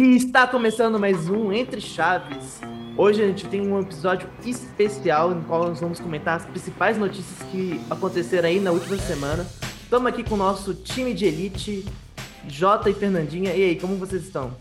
E 0.00 0.14
está 0.14 0.46
começando 0.46 0.96
mais 0.96 1.28
um 1.28 1.52
Entre 1.52 1.80
Chaves. 1.80 2.60
Hoje 2.96 3.20
a 3.20 3.26
gente 3.26 3.48
tem 3.48 3.60
um 3.60 3.80
episódio 3.80 4.30
especial 4.46 5.30
no 5.30 5.42
qual 5.42 5.66
nós 5.66 5.80
vamos 5.80 5.98
comentar 5.98 6.36
as 6.36 6.46
principais 6.46 6.96
notícias 6.96 7.42
que 7.50 7.80
aconteceram 7.90 8.48
aí 8.48 8.60
na 8.60 8.70
última 8.70 8.96
semana. 8.96 9.44
Estamos 9.82 10.06
aqui 10.06 10.22
com 10.22 10.36
o 10.36 10.38
nosso 10.38 10.72
time 10.72 11.12
de 11.12 11.24
elite, 11.24 11.84
Jota 12.46 12.88
e 12.88 12.94
Fernandinha. 12.94 13.52
E 13.52 13.70
aí, 13.70 13.80
como 13.80 13.96
vocês 13.96 14.22
estão? 14.22 14.56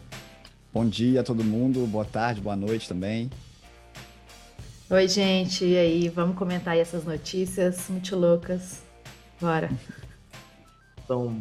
Bom 0.74 0.88
dia 0.88 1.22
a 1.22 1.24
todo 1.24 1.44
mundo, 1.44 1.86
boa 1.86 2.06
tarde, 2.06 2.42
boa 2.42 2.56
noite 2.56 2.90
também. 2.90 3.30
Oi, 4.90 5.08
gente, 5.08 5.64
e 5.64 5.78
aí? 5.78 6.10
Vamos 6.10 6.36
comentar 6.36 6.74
aí 6.74 6.80
essas 6.80 7.06
notícias 7.06 7.88
muito 7.90 8.16
loucas. 8.16 8.82
Bora. 9.40 9.70
Então, 11.06 11.40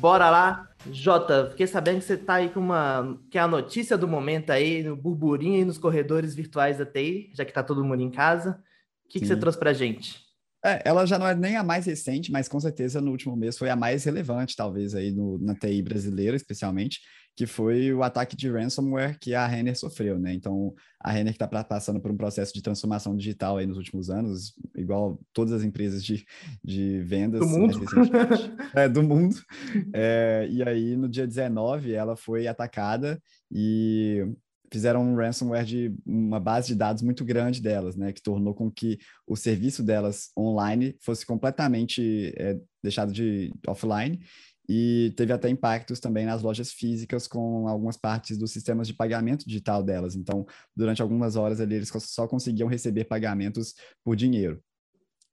bora 0.00 0.30
lá. 0.30 0.67
Jota, 0.90 1.50
fiquei 1.50 1.66
sabendo 1.66 1.98
que 1.98 2.04
você 2.04 2.16
tá 2.16 2.34
aí 2.34 2.48
com 2.48 2.60
uma. 2.60 3.18
que 3.30 3.38
é 3.38 3.40
a 3.40 3.48
notícia 3.48 3.98
do 3.98 4.06
momento 4.06 4.50
aí, 4.50 4.82
no 4.82 4.96
burburinho 4.96 5.60
e 5.60 5.64
nos 5.64 5.78
corredores 5.78 6.34
virtuais 6.34 6.78
da 6.78 6.86
TI, 6.86 7.30
já 7.34 7.44
que 7.44 7.52
tá 7.52 7.62
todo 7.62 7.84
mundo 7.84 8.02
em 8.02 8.10
casa. 8.10 8.62
O 9.04 9.08
que, 9.08 9.20
que 9.20 9.26
você 9.26 9.36
trouxe 9.36 9.58
pra 9.58 9.72
gente? 9.72 10.27
É, 10.64 10.82
ela 10.84 11.06
já 11.06 11.18
não 11.18 11.26
é 11.26 11.34
nem 11.34 11.56
a 11.56 11.62
mais 11.62 11.86
recente, 11.86 12.32
mas 12.32 12.48
com 12.48 12.58
certeza 12.58 13.00
no 13.00 13.10
último 13.10 13.36
mês 13.36 13.56
foi 13.56 13.70
a 13.70 13.76
mais 13.76 14.04
relevante, 14.04 14.56
talvez, 14.56 14.94
aí 14.94 15.12
no, 15.12 15.38
na 15.38 15.54
TI 15.54 15.82
brasileira, 15.82 16.36
especialmente, 16.36 17.00
que 17.36 17.46
foi 17.46 17.92
o 17.94 18.02
ataque 18.02 18.34
de 18.34 18.50
ransomware 18.50 19.16
que 19.20 19.32
a 19.32 19.46
Renner 19.46 19.78
sofreu, 19.78 20.18
né? 20.18 20.34
Então, 20.34 20.74
a 21.00 21.12
Renner 21.12 21.32
que 21.32 21.44
está 21.44 21.62
passando 21.62 22.00
por 22.00 22.10
um 22.10 22.16
processo 22.16 22.52
de 22.52 22.60
transformação 22.60 23.16
digital 23.16 23.58
aí 23.58 23.66
nos 23.66 23.76
últimos 23.76 24.10
anos, 24.10 24.54
igual 24.76 25.20
todas 25.32 25.52
as 25.52 25.62
empresas 25.62 26.02
de, 26.04 26.26
de 26.64 27.00
vendas. 27.02 27.38
Do 27.38 27.46
mundo. 27.46 27.78
Né, 27.78 27.86
é, 28.74 28.88
do 28.88 29.04
mundo. 29.04 29.36
É, 29.94 30.48
e 30.50 30.64
aí, 30.64 30.96
no 30.96 31.08
dia 31.08 31.28
19, 31.28 31.92
ela 31.92 32.16
foi 32.16 32.48
atacada 32.48 33.22
e 33.48 34.26
fizeram 34.70 35.02
um 35.02 35.16
ransomware 35.16 35.64
de 35.64 35.94
uma 36.06 36.38
base 36.38 36.68
de 36.68 36.74
dados 36.74 37.02
muito 37.02 37.24
grande 37.24 37.60
delas, 37.60 37.96
né, 37.96 38.12
que 38.12 38.22
tornou 38.22 38.54
com 38.54 38.70
que 38.70 38.98
o 39.26 39.36
serviço 39.36 39.82
delas 39.82 40.30
online 40.36 40.96
fosse 41.00 41.24
completamente 41.24 42.32
é, 42.36 42.58
deixado 42.82 43.12
de 43.12 43.52
offline 43.66 44.20
e 44.68 45.14
teve 45.16 45.32
até 45.32 45.48
impactos 45.48 45.98
também 45.98 46.26
nas 46.26 46.42
lojas 46.42 46.70
físicas 46.70 47.26
com 47.26 47.66
algumas 47.66 47.96
partes 47.96 48.36
dos 48.36 48.52
sistemas 48.52 48.86
de 48.86 48.92
pagamento 48.92 49.46
digital 49.46 49.82
delas. 49.82 50.14
Então, 50.14 50.46
durante 50.76 51.00
algumas 51.00 51.36
horas 51.36 51.58
ali, 51.58 51.76
eles 51.76 51.90
só 52.00 52.28
conseguiam 52.28 52.68
receber 52.68 53.04
pagamentos 53.04 53.74
por 54.04 54.14
dinheiro. 54.14 54.62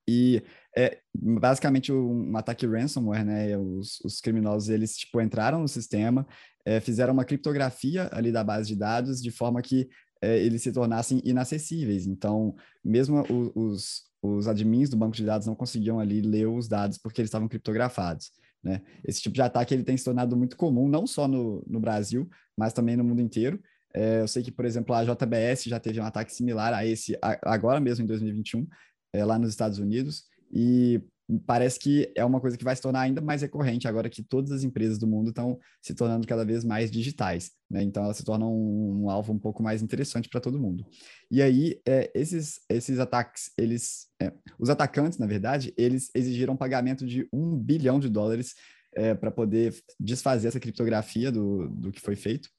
E 0.07 0.41
é 0.77 0.99
basicamente 1.13 1.91
um 1.91 2.37
ataque 2.37 2.65
ransomware, 2.67 3.25
né? 3.25 3.57
Os, 3.57 3.99
os 4.01 4.21
criminosos 4.21 4.69
eles 4.69 4.95
tipo 4.95 5.19
entraram 5.19 5.59
no 5.59 5.67
sistema, 5.67 6.25
é, 6.65 6.79
fizeram 6.79 7.13
uma 7.13 7.23
criptografia 7.23 8.09
ali 8.11 8.31
da 8.31 8.43
base 8.43 8.67
de 8.67 8.75
dados 8.75 9.21
de 9.21 9.31
forma 9.31 9.61
que 9.61 9.87
é, 10.21 10.39
eles 10.39 10.63
se 10.63 10.71
tornassem 10.71 11.21
inacessíveis. 11.23 12.07
Então, 12.07 12.55
mesmo 12.83 13.23
os, 13.53 14.03
os 14.21 14.47
admins 14.47 14.89
do 14.89 14.97
banco 14.97 15.15
de 15.15 15.23
dados 15.23 15.45
não 15.45 15.55
conseguiam 15.55 15.99
ali 15.99 16.21
ler 16.21 16.47
os 16.47 16.67
dados 16.67 16.97
porque 16.97 17.21
eles 17.21 17.29
estavam 17.29 17.47
criptografados. 17.47 18.31
Né? 18.63 18.81
Esse 19.03 19.21
tipo 19.21 19.35
de 19.35 19.41
ataque 19.43 19.73
ele 19.73 19.83
tem 19.83 19.95
se 19.95 20.03
tornado 20.03 20.35
muito 20.35 20.57
comum, 20.57 20.87
não 20.87 21.05
só 21.05 21.27
no, 21.27 21.63
no 21.67 21.79
Brasil, 21.79 22.27
mas 22.57 22.73
também 22.73 22.97
no 22.97 23.03
mundo 23.03 23.21
inteiro. 23.21 23.59
É, 23.93 24.21
eu 24.21 24.27
sei 24.27 24.41
que, 24.41 24.51
por 24.51 24.65
exemplo, 24.65 24.93
a 24.95 25.03
JBS 25.03 25.65
já 25.65 25.79
teve 25.79 26.01
um 26.01 26.05
ataque 26.05 26.33
similar 26.33 26.73
a 26.73 26.85
esse 26.85 27.17
agora 27.43 27.79
mesmo 27.79 28.03
em 28.03 28.07
2021, 28.07 28.67
é, 29.13 29.23
lá 29.23 29.37
nos 29.39 29.51
Estados 29.51 29.79
Unidos, 29.79 30.25
e 30.51 31.01
parece 31.45 31.79
que 31.79 32.11
é 32.15 32.23
uma 32.23 32.39
coisa 32.39 32.57
que 32.57 32.63
vai 32.63 32.75
se 32.75 32.81
tornar 32.81 33.01
ainda 33.01 33.21
mais 33.21 33.41
recorrente 33.41 33.87
agora 33.87 34.09
que 34.09 34.23
todas 34.23 34.51
as 34.51 34.63
empresas 34.63 34.97
do 34.97 35.07
mundo 35.07 35.29
estão 35.29 35.59
se 35.81 35.95
tornando 35.95 36.27
cada 36.27 36.45
vez 36.45 36.63
mais 36.63 36.91
digitais, 36.91 37.51
né? 37.69 37.81
Então 37.81 38.03
elas 38.03 38.17
se 38.17 38.23
tornam 38.23 38.53
um, 38.53 39.03
um 39.03 39.09
alvo 39.09 39.33
um 39.33 39.39
pouco 39.39 39.63
mais 39.63 39.81
interessante 39.81 40.29
para 40.29 40.39
todo 40.39 40.59
mundo. 40.59 40.85
E 41.31 41.41
aí 41.41 41.79
é, 41.87 42.11
esses 42.13 42.59
esses 42.69 42.99
ataques, 42.99 43.51
eles, 43.57 44.07
é, 44.21 44.31
os 44.59 44.69
atacantes, 44.69 45.17
na 45.17 45.25
verdade, 45.25 45.73
eles 45.77 46.09
exigiram 46.13 46.55
pagamento 46.55 47.05
de 47.05 47.27
um 47.33 47.57
bilhão 47.57 47.99
de 47.99 48.09
dólares 48.09 48.53
é, 48.95 49.13
para 49.13 49.31
poder 49.31 49.75
desfazer 49.99 50.47
essa 50.47 50.59
criptografia 50.59 51.31
do, 51.31 51.67
do 51.69 51.91
que 51.91 51.99
foi 51.99 52.15
feito 52.15 52.49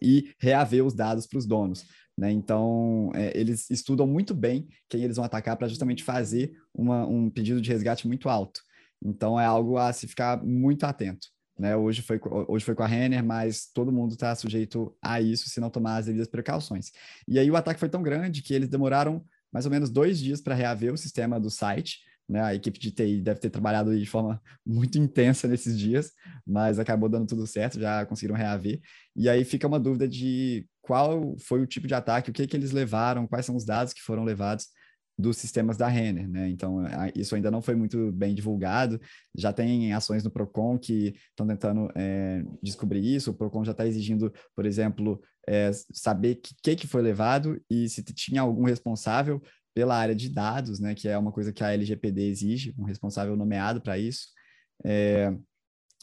e 0.00 0.32
reaver 0.38 0.84
os 0.84 0.94
dados 0.94 1.26
para 1.26 1.38
os 1.38 1.46
donos. 1.46 1.84
Né? 2.16 2.30
Então, 2.32 3.10
é, 3.14 3.38
eles 3.38 3.70
estudam 3.70 4.06
muito 4.06 4.34
bem 4.34 4.68
quem 4.88 5.02
eles 5.02 5.16
vão 5.16 5.24
atacar 5.24 5.56
para 5.56 5.68
justamente 5.68 6.04
fazer 6.04 6.52
uma, 6.74 7.06
um 7.06 7.30
pedido 7.30 7.60
de 7.60 7.70
resgate 7.70 8.06
muito 8.06 8.28
alto. 8.28 8.60
Então, 9.02 9.40
é 9.40 9.46
algo 9.46 9.78
a 9.78 9.92
se 9.92 10.06
ficar 10.06 10.44
muito 10.44 10.84
atento. 10.84 11.28
Né? 11.58 11.76
Hoje, 11.76 12.02
foi, 12.02 12.20
hoje 12.48 12.64
foi 12.64 12.74
com 12.74 12.82
a 12.82 12.86
Renner, 12.86 13.24
mas 13.24 13.70
todo 13.72 13.92
mundo 13.92 14.12
está 14.12 14.34
sujeito 14.34 14.94
a 15.02 15.20
isso 15.20 15.48
se 15.48 15.60
não 15.60 15.70
tomar 15.70 15.96
as 15.96 16.06
devidas 16.06 16.28
precauções. 16.28 16.90
E 17.26 17.38
aí, 17.38 17.50
o 17.50 17.56
ataque 17.56 17.80
foi 17.80 17.88
tão 17.88 18.02
grande 18.02 18.42
que 18.42 18.52
eles 18.52 18.68
demoraram 18.68 19.24
mais 19.52 19.64
ou 19.64 19.70
menos 19.70 19.90
dois 19.90 20.18
dias 20.18 20.40
para 20.40 20.54
reaver 20.54 20.92
o 20.92 20.98
sistema 20.98 21.40
do 21.40 21.50
site. 21.50 22.00
Né? 22.30 22.40
A 22.40 22.54
equipe 22.54 22.78
de 22.78 22.92
TI 22.92 23.20
deve 23.20 23.40
ter 23.40 23.50
trabalhado 23.50 23.98
de 23.98 24.06
forma 24.06 24.40
muito 24.64 24.96
intensa 24.96 25.48
nesses 25.48 25.76
dias, 25.76 26.12
mas 26.46 26.78
acabou 26.78 27.08
dando 27.08 27.26
tudo 27.26 27.44
certo, 27.44 27.80
já 27.80 28.06
conseguiram 28.06 28.36
reaver. 28.36 28.80
E 29.16 29.28
aí 29.28 29.44
fica 29.44 29.66
uma 29.66 29.80
dúvida 29.80 30.06
de 30.06 30.64
qual 30.80 31.36
foi 31.40 31.60
o 31.60 31.66
tipo 31.66 31.88
de 31.88 31.94
ataque, 31.94 32.30
o 32.30 32.32
que, 32.32 32.46
que 32.46 32.56
eles 32.56 32.70
levaram, 32.70 33.26
quais 33.26 33.44
são 33.44 33.56
os 33.56 33.64
dados 33.64 33.92
que 33.92 34.00
foram 34.00 34.22
levados 34.22 34.68
dos 35.18 35.38
sistemas 35.38 35.76
da 35.76 35.88
Renner, 35.88 36.28
né? 36.28 36.48
Então, 36.48 36.78
isso 37.16 37.34
ainda 37.34 37.50
não 37.50 37.60
foi 37.60 37.74
muito 37.74 38.10
bem 38.12 38.32
divulgado. 38.32 39.00
Já 39.36 39.52
tem 39.52 39.92
ações 39.92 40.22
no 40.22 40.30
Procon 40.30 40.78
que 40.78 41.14
estão 41.30 41.46
tentando 41.46 41.90
é, 41.96 42.42
descobrir 42.62 43.04
isso. 43.04 43.32
O 43.32 43.34
Procon 43.34 43.64
já 43.64 43.72
está 43.72 43.86
exigindo, 43.86 44.32
por 44.54 44.64
exemplo, 44.64 45.20
é, 45.48 45.72
saber 45.92 46.36
o 46.36 46.40
que, 46.62 46.76
que 46.76 46.86
foi 46.86 47.02
levado 47.02 47.60
e 47.68 47.88
se 47.88 48.02
tinha 48.02 48.40
algum 48.40 48.64
responsável 48.64 49.42
pela 49.74 49.96
área 49.96 50.14
de 50.14 50.28
dados, 50.28 50.80
né? 50.80 50.94
Que 50.94 51.08
é 51.08 51.16
uma 51.16 51.32
coisa 51.32 51.52
que 51.52 51.62
a 51.62 51.72
LGPD 51.72 52.22
exige, 52.28 52.74
um 52.78 52.84
responsável 52.84 53.36
nomeado 53.36 53.80
para 53.80 53.98
isso. 53.98 54.28
É, 54.84 55.32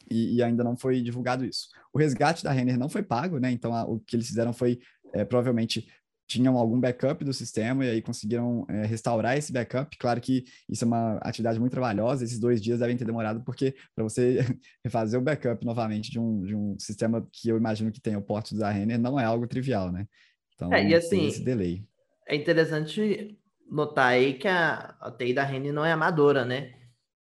e, 0.10 0.36
e, 0.36 0.44
ainda 0.44 0.64
não 0.64 0.78
foi 0.78 1.02
divulgado 1.02 1.44
isso. 1.44 1.68
O 1.94 1.98
resgate 1.98 2.44
da 2.44 2.52
Renner 2.52 2.78
não 2.78 2.90
foi 2.90 3.04
pago, 3.04 3.40
né? 3.40 3.52
Então 3.52 3.74
a, 3.74 3.84
o 3.84 4.00
que 4.00 4.16
eles 4.16 4.28
fizeram 4.28 4.54
foi 4.54 4.80
é, 5.14 5.26
provavelmente 5.26 5.88
tinham 6.28 6.58
algum 6.58 6.80
backup 6.80 7.24
do 7.24 7.34
sistema 7.34 7.86
e 7.86 7.90
aí 7.90 8.02
conseguiram 8.02 8.66
é, 8.70 8.86
restaurar 8.86 9.38
esse 9.38 9.52
backup. 9.52 9.98
Claro 9.98 10.20
que 10.20 10.44
isso 10.70 10.84
é 10.84 10.88
uma 10.88 11.18
atividade 11.20 11.58
muito 11.58 11.72
trabalhosa, 11.72 12.24
esses 12.24 12.38
dois 12.38 12.62
dias 12.62 12.80
devem 12.80 12.98
ter 12.98 13.06
demorado, 13.06 13.42
porque 13.44 13.74
para 13.96 14.04
você 14.04 14.40
refazer 14.84 15.20
o 15.20 15.24
backup 15.24 15.66
novamente 15.66 16.12
de 16.12 16.20
um, 16.20 16.44
de 16.44 16.54
um 16.54 16.78
sistema 16.78 17.26
que 17.32 17.48
eu 17.48 17.58
imagino 17.58 17.92
que 17.92 18.02
tenha 18.02 18.20
o 18.20 18.22
porte 18.22 18.56
da 18.58 18.70
Renner 18.70 19.00
não 19.00 19.18
é 19.18 19.24
algo 19.24 19.48
trivial, 19.48 19.92
né? 19.92 20.06
Então, 20.54 20.74
é, 20.74 20.90
e 20.90 20.94
assim, 20.94 21.28
esse 21.28 21.44
delay. 21.44 21.86
É 22.28 22.36
interessante 22.36 23.38
notar 23.70 24.08
aí 24.08 24.34
que 24.34 24.48
a, 24.48 24.96
a 25.00 25.12
TI 25.12 25.34
da 25.34 25.44
Renner 25.44 25.74
não 25.74 25.86
é 25.86 25.92
amadora, 25.92 26.46
né? 26.46 26.74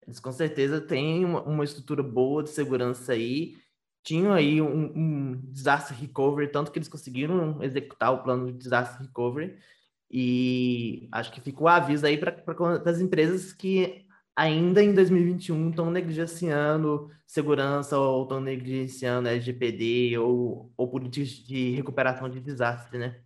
Eles 0.05 0.19
com 0.19 0.31
certeza 0.31 0.81
têm 0.81 1.25
uma, 1.25 1.41
uma 1.43 1.63
estrutura 1.63 2.03
boa 2.03 2.43
de 2.43 2.49
segurança 2.49 3.13
aí. 3.13 3.55
Tinham 4.03 4.33
aí 4.33 4.61
um, 4.61 4.91
um 4.95 5.41
disaster 5.49 5.97
recovery, 5.97 6.51
tanto 6.51 6.71
que 6.71 6.77
eles 6.77 6.89
conseguiram 6.89 7.61
executar 7.63 8.13
o 8.13 8.23
plano 8.23 8.51
de 8.51 8.57
disaster 8.57 9.01
recovery. 9.01 9.57
E 10.11 11.07
acho 11.11 11.31
que 11.31 11.41
ficou 11.41 11.65
o 11.65 11.69
aviso 11.69 12.05
aí 12.05 12.17
para 12.17 12.35
as 12.85 12.99
empresas 12.99 13.53
que 13.53 14.05
ainda 14.35 14.83
em 14.83 14.93
2021 14.93 15.69
estão 15.69 15.89
negligenciando 15.89 17.09
segurança 17.25 17.97
ou 17.97 18.23
estão 18.23 18.39
negligenciando 18.39 19.29
LGPD 19.29 20.17
ou, 20.17 20.71
ou 20.77 20.87
políticas 20.89 21.29
de 21.29 21.71
recuperação 21.71 22.29
de 22.29 22.39
desastre, 22.39 22.97
né? 22.97 23.21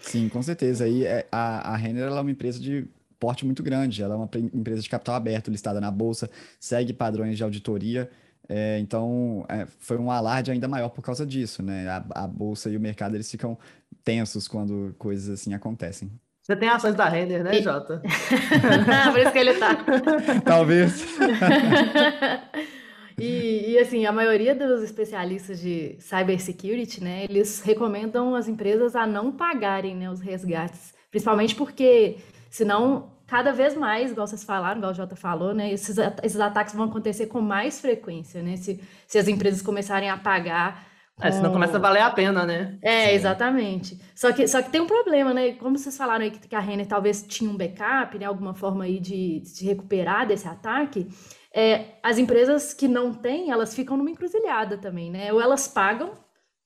Sim, 0.00 0.28
com 0.28 0.42
certeza. 0.42 0.84
Aí 0.84 1.04
é, 1.04 1.26
a, 1.30 1.72
a 1.72 1.76
Renner 1.76 2.04
é 2.04 2.20
uma 2.20 2.30
empresa 2.30 2.58
de 2.58 2.86
porte 3.18 3.44
muito 3.44 3.62
grande. 3.62 4.02
Ela 4.02 4.14
é 4.14 4.16
uma 4.16 4.30
empresa 4.54 4.80
de 4.80 4.88
capital 4.88 5.14
aberto, 5.14 5.50
listada 5.50 5.80
na 5.80 5.90
bolsa, 5.90 6.30
segue 6.58 6.92
padrões 6.92 7.36
de 7.36 7.44
auditoria. 7.44 8.10
É, 8.48 8.80
então, 8.80 9.44
é, 9.48 9.66
foi 9.78 9.96
um 9.96 10.10
alarde 10.10 10.50
ainda 10.50 10.66
maior 10.66 10.88
por 10.88 11.02
causa 11.02 11.24
disso, 11.24 11.62
né? 11.62 11.86
A, 11.88 12.24
a, 12.24 12.26
bolsa 12.26 12.68
e 12.68 12.76
o 12.76 12.80
mercado 12.80 13.14
eles 13.14 13.30
ficam 13.30 13.56
tensos 14.02 14.48
quando 14.48 14.92
coisas 14.98 15.40
assim 15.40 15.54
acontecem. 15.54 16.10
Você 16.42 16.56
tem 16.56 16.68
ações 16.68 16.96
da 16.96 17.08
Render, 17.08 17.44
né, 17.44 17.62
Jota? 17.62 18.02
por 19.12 19.20
isso 19.20 19.30
que 19.30 19.38
ele 19.38 19.54
tá. 19.54 19.76
Talvez. 20.44 21.04
E, 23.20 23.72
e, 23.72 23.78
assim, 23.78 24.06
a 24.06 24.12
maioria 24.12 24.54
dos 24.54 24.82
especialistas 24.82 25.60
de 25.60 25.96
cybersecurity, 26.00 27.02
né, 27.02 27.24
eles 27.24 27.60
recomendam 27.60 28.34
as 28.34 28.48
empresas 28.48 28.96
a 28.96 29.06
não 29.06 29.30
pagarem 29.30 29.94
né, 29.94 30.10
os 30.10 30.20
resgates, 30.20 30.94
principalmente 31.10 31.54
porque 31.54 32.16
Senão, 32.50 33.12
cada 33.28 33.52
vez 33.52 33.76
mais, 33.76 34.10
igual 34.10 34.26
vocês 34.26 34.42
falaram, 34.42 34.78
igual 34.78 34.90
o 34.90 34.94
Jota 34.94 35.14
falou, 35.14 35.54
né? 35.54 35.72
Esses, 35.72 35.96
esses 36.22 36.40
ataques 36.40 36.74
vão 36.74 36.86
acontecer 36.86 37.26
com 37.26 37.40
mais 37.40 37.80
frequência, 37.80 38.42
né? 38.42 38.56
Se, 38.56 38.80
se 39.06 39.18
as 39.18 39.28
empresas 39.28 39.62
começarem 39.62 40.10
a 40.10 40.16
pagar. 40.16 40.84
Com... 41.14 41.24
É, 41.24 41.30
senão 41.30 41.52
começa 41.52 41.76
a 41.76 41.80
valer 41.80 42.02
a 42.02 42.10
pena, 42.10 42.44
né? 42.44 42.76
É, 42.82 43.14
exatamente. 43.14 43.96
Só 44.16 44.32
que, 44.32 44.48
só 44.48 44.60
que 44.60 44.70
tem 44.70 44.80
um 44.80 44.86
problema, 44.86 45.32
né? 45.32 45.52
Como 45.52 45.78
vocês 45.78 45.96
falaram 45.96 46.24
aí 46.24 46.32
que, 46.32 46.48
que 46.48 46.56
a 46.56 46.60
Renner 46.60 46.86
talvez 46.86 47.22
tinha 47.22 47.48
um 47.48 47.56
backup, 47.56 48.18
né? 48.18 48.26
Alguma 48.26 48.52
forma 48.52 48.82
aí 48.82 48.98
de 48.98 49.42
se 49.44 49.64
recuperar 49.64 50.26
desse 50.26 50.48
ataque. 50.48 51.06
É, 51.54 51.96
as 52.02 52.18
empresas 52.18 52.72
que 52.72 52.86
não 52.86 53.12
têm, 53.12 53.50
elas 53.50 53.74
ficam 53.74 53.96
numa 53.96 54.10
encruzilhada 54.10 54.78
também, 54.78 55.10
né? 55.10 55.32
Ou 55.32 55.40
elas 55.40 55.66
pagam 55.66 56.12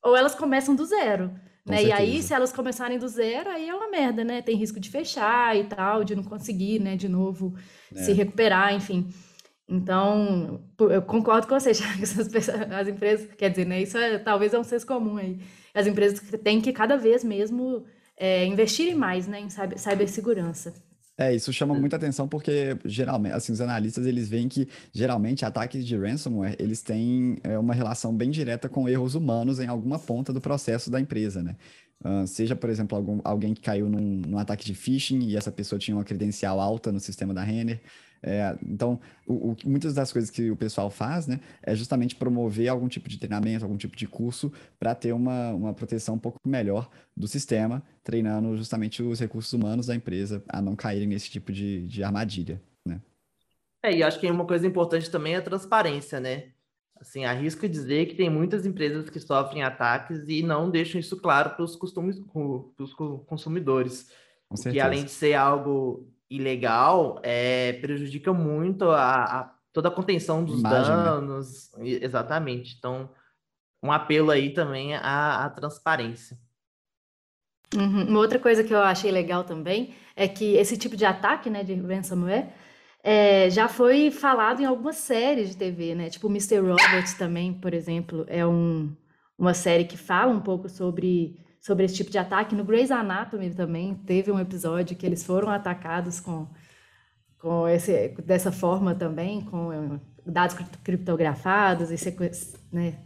ou 0.05 0.15
elas 0.15 0.35
começam 0.35 0.75
do 0.75 0.85
zero. 0.85 1.31
Né? 1.65 1.85
E 1.85 1.91
aí, 1.91 2.21
se 2.21 2.31
elas 2.31 2.51
começarem 2.51 2.99
do 2.99 3.07
zero, 3.07 3.49
aí 3.49 3.67
é 3.67 3.73
uma 3.73 3.89
merda, 3.89 4.23
né? 4.23 4.39
Tem 4.43 4.55
risco 4.55 4.79
de 4.79 4.91
fechar 4.91 5.57
e 5.57 5.63
tal, 5.63 6.03
de 6.03 6.15
não 6.15 6.23
conseguir, 6.23 6.79
né, 6.79 6.95
de 6.95 7.09
novo 7.09 7.55
é. 7.91 8.03
se 8.03 8.13
recuperar, 8.13 8.71
enfim. 8.75 9.09
Então, 9.67 10.63
eu 10.79 11.01
concordo 11.01 11.47
com 11.47 11.59
você, 11.59 11.73
já 11.73 11.91
que 11.97 12.03
as 12.03 12.87
empresas, 12.87 13.33
quer 13.35 13.49
dizer, 13.49 13.65
né, 13.65 13.81
isso 13.81 13.97
é, 13.97 14.19
talvez 14.19 14.53
é 14.53 14.59
um 14.59 14.63
senso 14.63 14.85
comum 14.85 15.17
aí. 15.17 15.39
As 15.73 15.87
empresas 15.87 16.19
têm 16.43 16.61
que 16.61 16.71
cada 16.71 16.95
vez 16.97 17.23
mesmo 17.23 17.83
é, 18.15 18.45
investirem 18.45 18.93
mais, 18.93 19.27
né, 19.27 19.39
em 19.39 19.49
cibersegurança. 19.49 20.71
É, 21.17 21.33
isso 21.33 21.53
chama 21.53 21.73
muita 21.73 21.95
atenção 21.95 22.27
porque 22.27 22.77
geralmente, 22.83 23.33
assim, 23.33 23.53
os 23.53 23.61
analistas 23.61 24.05
eles 24.05 24.27
veem 24.27 24.49
que 24.49 24.67
geralmente 24.91 25.45
ataques 25.45 25.85
de 25.85 25.95
ransomware 25.95 26.55
eles 26.59 26.81
têm 26.81 27.37
é, 27.41 27.57
uma 27.57 27.73
relação 27.73 28.13
bem 28.13 28.29
direta 28.29 28.67
com 28.67 28.89
erros 28.89 29.15
humanos 29.15 29.59
em 29.59 29.67
alguma 29.67 29.97
ponta 29.97 30.33
do 30.33 30.41
processo 30.41 30.91
da 30.91 30.99
empresa, 30.99 31.41
né? 31.41 31.55
Uh, 32.03 32.27
seja, 32.27 32.55
por 32.55 32.69
exemplo, 32.69 32.95
algum, 32.97 33.19
alguém 33.23 33.53
que 33.53 33.61
caiu 33.61 33.89
num, 33.89 34.21
num, 34.27 34.37
ataque 34.37 34.65
de 34.65 34.75
phishing 34.75 35.29
e 35.29 35.37
essa 35.37 35.51
pessoa 35.51 35.79
tinha 35.79 35.95
uma 35.95 36.03
credencial 36.03 36.59
alta 36.59 36.91
no 36.91 36.99
sistema 36.99 37.33
da 37.33 37.41
Renner, 37.41 37.81
é, 38.27 38.57
então, 38.67 38.99
o, 39.27 39.51
o, 39.51 39.57
muitas 39.65 39.93
das 39.93 40.11
coisas 40.11 40.31
que 40.31 40.49
o 40.49 40.55
pessoal 40.55 40.89
faz, 40.89 41.27
né, 41.27 41.39
é 41.61 41.75
justamente 41.75 42.15
promover 42.15 42.67
algum 42.67 42.87
tipo 42.87 43.07
de 43.07 43.19
treinamento, 43.19 43.63
algum 43.63 43.77
tipo 43.77 43.95
de 43.95 44.07
curso 44.07 44.51
para 44.79 44.95
ter 44.95 45.13
uma, 45.13 45.51
uma 45.51 45.73
proteção 45.75 46.15
um 46.15 46.19
pouco 46.19 46.39
melhor 46.43 46.89
do 47.15 47.27
sistema, 47.27 47.83
treinando 48.03 48.57
justamente 48.57 49.03
os 49.03 49.19
recursos 49.19 49.53
humanos 49.53 49.85
da 49.85 49.95
empresa 49.95 50.43
a 50.49 50.59
não 50.59 50.75
caírem 50.75 51.07
nesse 51.07 51.29
tipo 51.29 51.51
de, 51.51 51.85
de 51.85 52.03
armadilha, 52.03 52.59
né? 52.83 52.99
É, 53.83 53.95
e 53.95 54.01
acho 54.01 54.19
que 54.19 54.29
uma 54.31 54.47
coisa 54.47 54.65
importante 54.65 55.11
também 55.11 55.35
é 55.35 55.37
a 55.37 55.43
transparência, 55.43 56.19
né? 56.19 56.45
Assim, 56.99 57.25
arrisco 57.25 57.69
dizer 57.69 58.07
que 58.07 58.15
tem 58.15 58.27
muitas 58.27 58.65
empresas 58.65 59.07
que 59.07 59.19
sofrem 59.19 59.61
ataques 59.61 60.27
e 60.27 60.41
não 60.41 60.71
deixam 60.71 60.99
isso 60.99 61.15
claro 61.17 61.51
para 61.51 61.63
os 61.63 61.75
consumidores. 63.27 64.09
Que 64.71 64.79
além 64.79 65.03
de 65.03 65.11
ser 65.11 65.33
algo 65.35 66.09
ilegal 66.29 67.19
é, 67.23 67.73
prejudica 67.73 68.33
muito 68.33 68.89
a, 68.89 69.23
a, 69.23 69.55
toda 69.71 69.89
a 69.89 69.91
contenção 69.91 70.43
dos 70.43 70.59
Imagem, 70.59 70.95
né? 70.95 71.03
danos. 71.03 71.71
Né? 71.77 71.87
Exatamente. 72.01 72.75
Então, 72.77 73.09
um 73.83 73.91
apelo 73.91 74.31
aí 74.31 74.53
também 74.53 74.95
à, 74.95 75.45
à 75.45 75.49
transparência. 75.49 76.37
Uhum. 77.75 78.07
Uma 78.07 78.19
outra 78.19 78.39
coisa 78.39 78.63
que 78.63 78.73
eu 78.73 78.79
achei 78.81 79.11
legal 79.11 79.43
também 79.43 79.93
é 80.15 80.27
que 80.27 80.55
esse 80.55 80.77
tipo 80.77 80.95
de 80.95 81.05
ataque, 81.05 81.49
né, 81.49 81.63
de 81.63 81.73
ransomware, 81.73 82.49
é, 83.03 83.49
já 83.49 83.67
foi 83.67 84.09
falado 84.09 84.61
em 84.61 84.65
algumas 84.65 84.95
séries 84.95 85.49
de 85.49 85.57
TV, 85.57 85.93
né? 85.93 86.09
Tipo 86.09 86.27
Mr. 86.27 86.59
Robot 86.59 87.17
também, 87.19 87.53
por 87.53 87.73
exemplo, 87.73 88.25
é 88.27 88.45
um, 88.45 88.95
uma 89.37 89.53
série 89.53 89.85
que 89.85 89.97
fala 89.97 90.31
um 90.31 90.39
pouco 90.39 90.67
sobre 90.67 91.39
sobre 91.65 91.83
esse 91.83 91.95
tipo 91.95 92.11
de 92.11 92.17
ataque. 92.19 92.53
No 92.53 92.63
Grey's 92.63 92.91
Anatomy 92.91 93.49
também 93.49 93.95
teve 93.95 94.31
um 94.31 94.39
episódio 94.39 94.95
que 94.95 95.03
eles 95.03 95.23
foram 95.23 95.49
atacados 95.49 96.19
com, 96.19 96.47
com 97.39 97.67
esse, 97.67 98.09
dessa 98.23 98.51
forma 98.51 98.93
também, 98.93 99.41
com 99.41 99.73
eh, 99.73 99.99
dados 100.23 100.55
criptografados 100.83 101.89
e 101.89 101.97
sequestro, 101.97 102.61
né, 102.71 102.99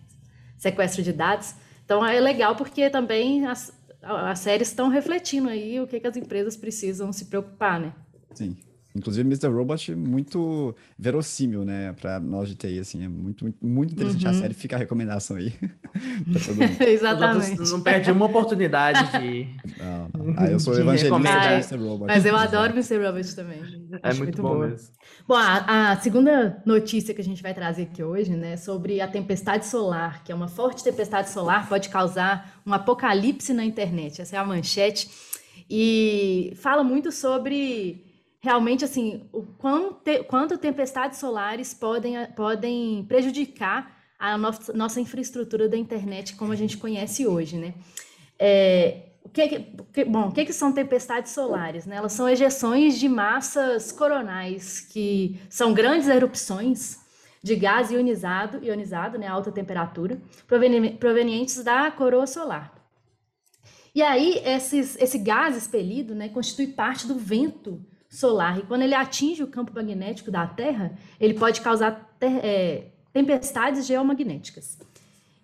sequestro 0.57 1.01
de 1.01 1.13
dados. 1.13 1.55
Então 1.85 2.05
é 2.05 2.19
legal 2.19 2.53
porque 2.53 2.89
também 2.89 3.45
as, 3.45 3.71
as 4.01 4.39
séries 4.39 4.67
estão 4.67 4.89
refletindo 4.89 5.47
aí 5.47 5.79
o 5.79 5.87
que, 5.87 5.97
que 5.97 6.07
as 6.07 6.17
empresas 6.17 6.57
precisam 6.57 7.13
se 7.13 7.27
preocupar, 7.27 7.79
né? 7.79 7.93
Sim. 8.33 8.57
Inclusive, 8.95 9.27
Mr. 9.27 9.47
Robot 9.49 9.93
muito 9.95 10.75
verossímil, 10.97 11.63
né? 11.63 11.93
Pra 12.01 12.19
nós 12.19 12.49
de 12.49 12.55
TI, 12.55 12.79
assim. 12.79 13.03
É 13.03 13.07
muito, 13.07 13.43
muito, 13.43 13.57
muito 13.65 13.93
interessante 13.93 14.25
uhum. 14.25 14.31
a 14.31 14.33
série. 14.33 14.53
Fica 14.55 14.75
a 14.75 14.79
recomendação 14.79 15.37
aí. 15.37 15.53
Exatamente. 16.87 17.69
Não 17.69 17.81
perde 17.81 18.11
uma 18.11 18.25
oportunidade 18.25 19.11
de... 19.19 19.47
Não, 19.77 20.09
não. 20.13 20.33
Ah, 20.37 20.47
eu 20.47 20.59
sou 20.59 20.73
evangelista 20.79 21.19
de 21.19 21.53
Mr. 21.53 21.77
Robot. 21.77 22.07
Mas 22.07 22.25
eu 22.25 22.35
adoro 22.35 22.73
Mr. 22.73 22.97
Robot 22.97 23.35
também. 23.35 23.59
É 24.01 24.07
muito, 24.07 24.23
muito 24.23 24.41
bom 24.41 24.55
boa. 24.55 24.67
mesmo. 24.67 24.87
Bom, 25.27 25.35
a, 25.35 25.91
a, 25.91 25.95
segunda 25.97 26.61
notícia 26.65 27.13
que 27.13 27.21
a 27.21 27.23
gente 27.23 27.43
vai 27.43 27.53
trazer 27.53 27.83
aqui 27.83 28.03
hoje, 28.03 28.35
né? 28.35 28.57
Sobre 28.57 29.01
a 29.01 29.07
tempestade 29.07 29.67
solar, 29.67 30.23
que 30.23 30.31
é 30.31 30.35
uma 30.35 30.47
forte 30.47 30.83
tempestade 30.83 31.29
solar 31.29 31.69
pode 31.69 31.89
causar 31.89 32.59
um 32.65 32.73
apocalipse 32.73 33.53
na 33.53 33.63
internet. 33.63 34.21
Essa 34.21 34.35
é 34.35 34.39
a 34.39 34.45
manchete. 34.45 35.09
E 35.69 36.53
fala 36.55 36.83
muito 36.83 37.11
sobre 37.11 38.08
realmente 38.39 38.85
assim 38.85 39.27
o 39.31 39.43
quanto, 39.43 39.99
quanto 40.27 40.57
tempestades 40.57 41.19
solares 41.19 41.73
podem, 41.73 42.25
podem 42.35 43.05
prejudicar 43.05 43.97
a 44.17 44.37
nossa, 44.37 44.73
nossa 44.73 44.99
infraestrutura 44.99 45.67
da 45.69 45.77
internet 45.77 46.35
como 46.35 46.51
a 46.51 46.55
gente 46.55 46.77
conhece 46.77 47.25
hoje, 47.25 47.57
né? 47.57 47.73
É, 48.37 49.09
o 49.23 49.29
que, 49.29 49.47
que, 49.93 50.05
bom, 50.05 50.27
o 50.27 50.31
que, 50.31 50.45
que 50.45 50.53
são 50.53 50.71
tempestades 50.71 51.33
solares? 51.33 51.85
Né? 51.85 51.97
Elas 51.97 52.13
são 52.13 52.27
ejeções 52.27 52.97
de 52.97 53.07
massas 53.07 53.91
coronais, 53.91 54.79
que 54.79 55.39
são 55.49 55.73
grandes 55.73 56.07
erupções 56.07 56.99
de 57.43 57.55
gás 57.55 57.91
ionizado, 57.91 58.63
ionizado 58.63 59.17
né, 59.17 59.27
alta 59.27 59.51
temperatura, 59.51 60.19
provenientes 60.99 61.63
da 61.63 61.91
coroa 61.91 62.25
solar. 62.25 62.73
E 63.93 64.01
aí, 64.01 64.41
esses, 64.45 64.97
esse 64.99 65.17
gás 65.17 65.55
expelido 65.55 66.15
né, 66.15 66.29
constitui 66.29 66.67
parte 66.67 67.07
do 67.07 67.15
vento 67.15 67.83
solar. 68.09 68.57
E 68.57 68.63
quando 68.63 68.81
ele 68.81 68.95
atinge 68.95 69.43
o 69.43 69.47
campo 69.47 69.71
magnético 69.73 70.31
da 70.31 70.47
Terra, 70.47 70.97
ele 71.19 71.35
pode 71.35 71.61
causar 71.61 72.09
é, 72.19 72.85
tempestades 73.13 73.85
geomagnéticas. 73.85 74.77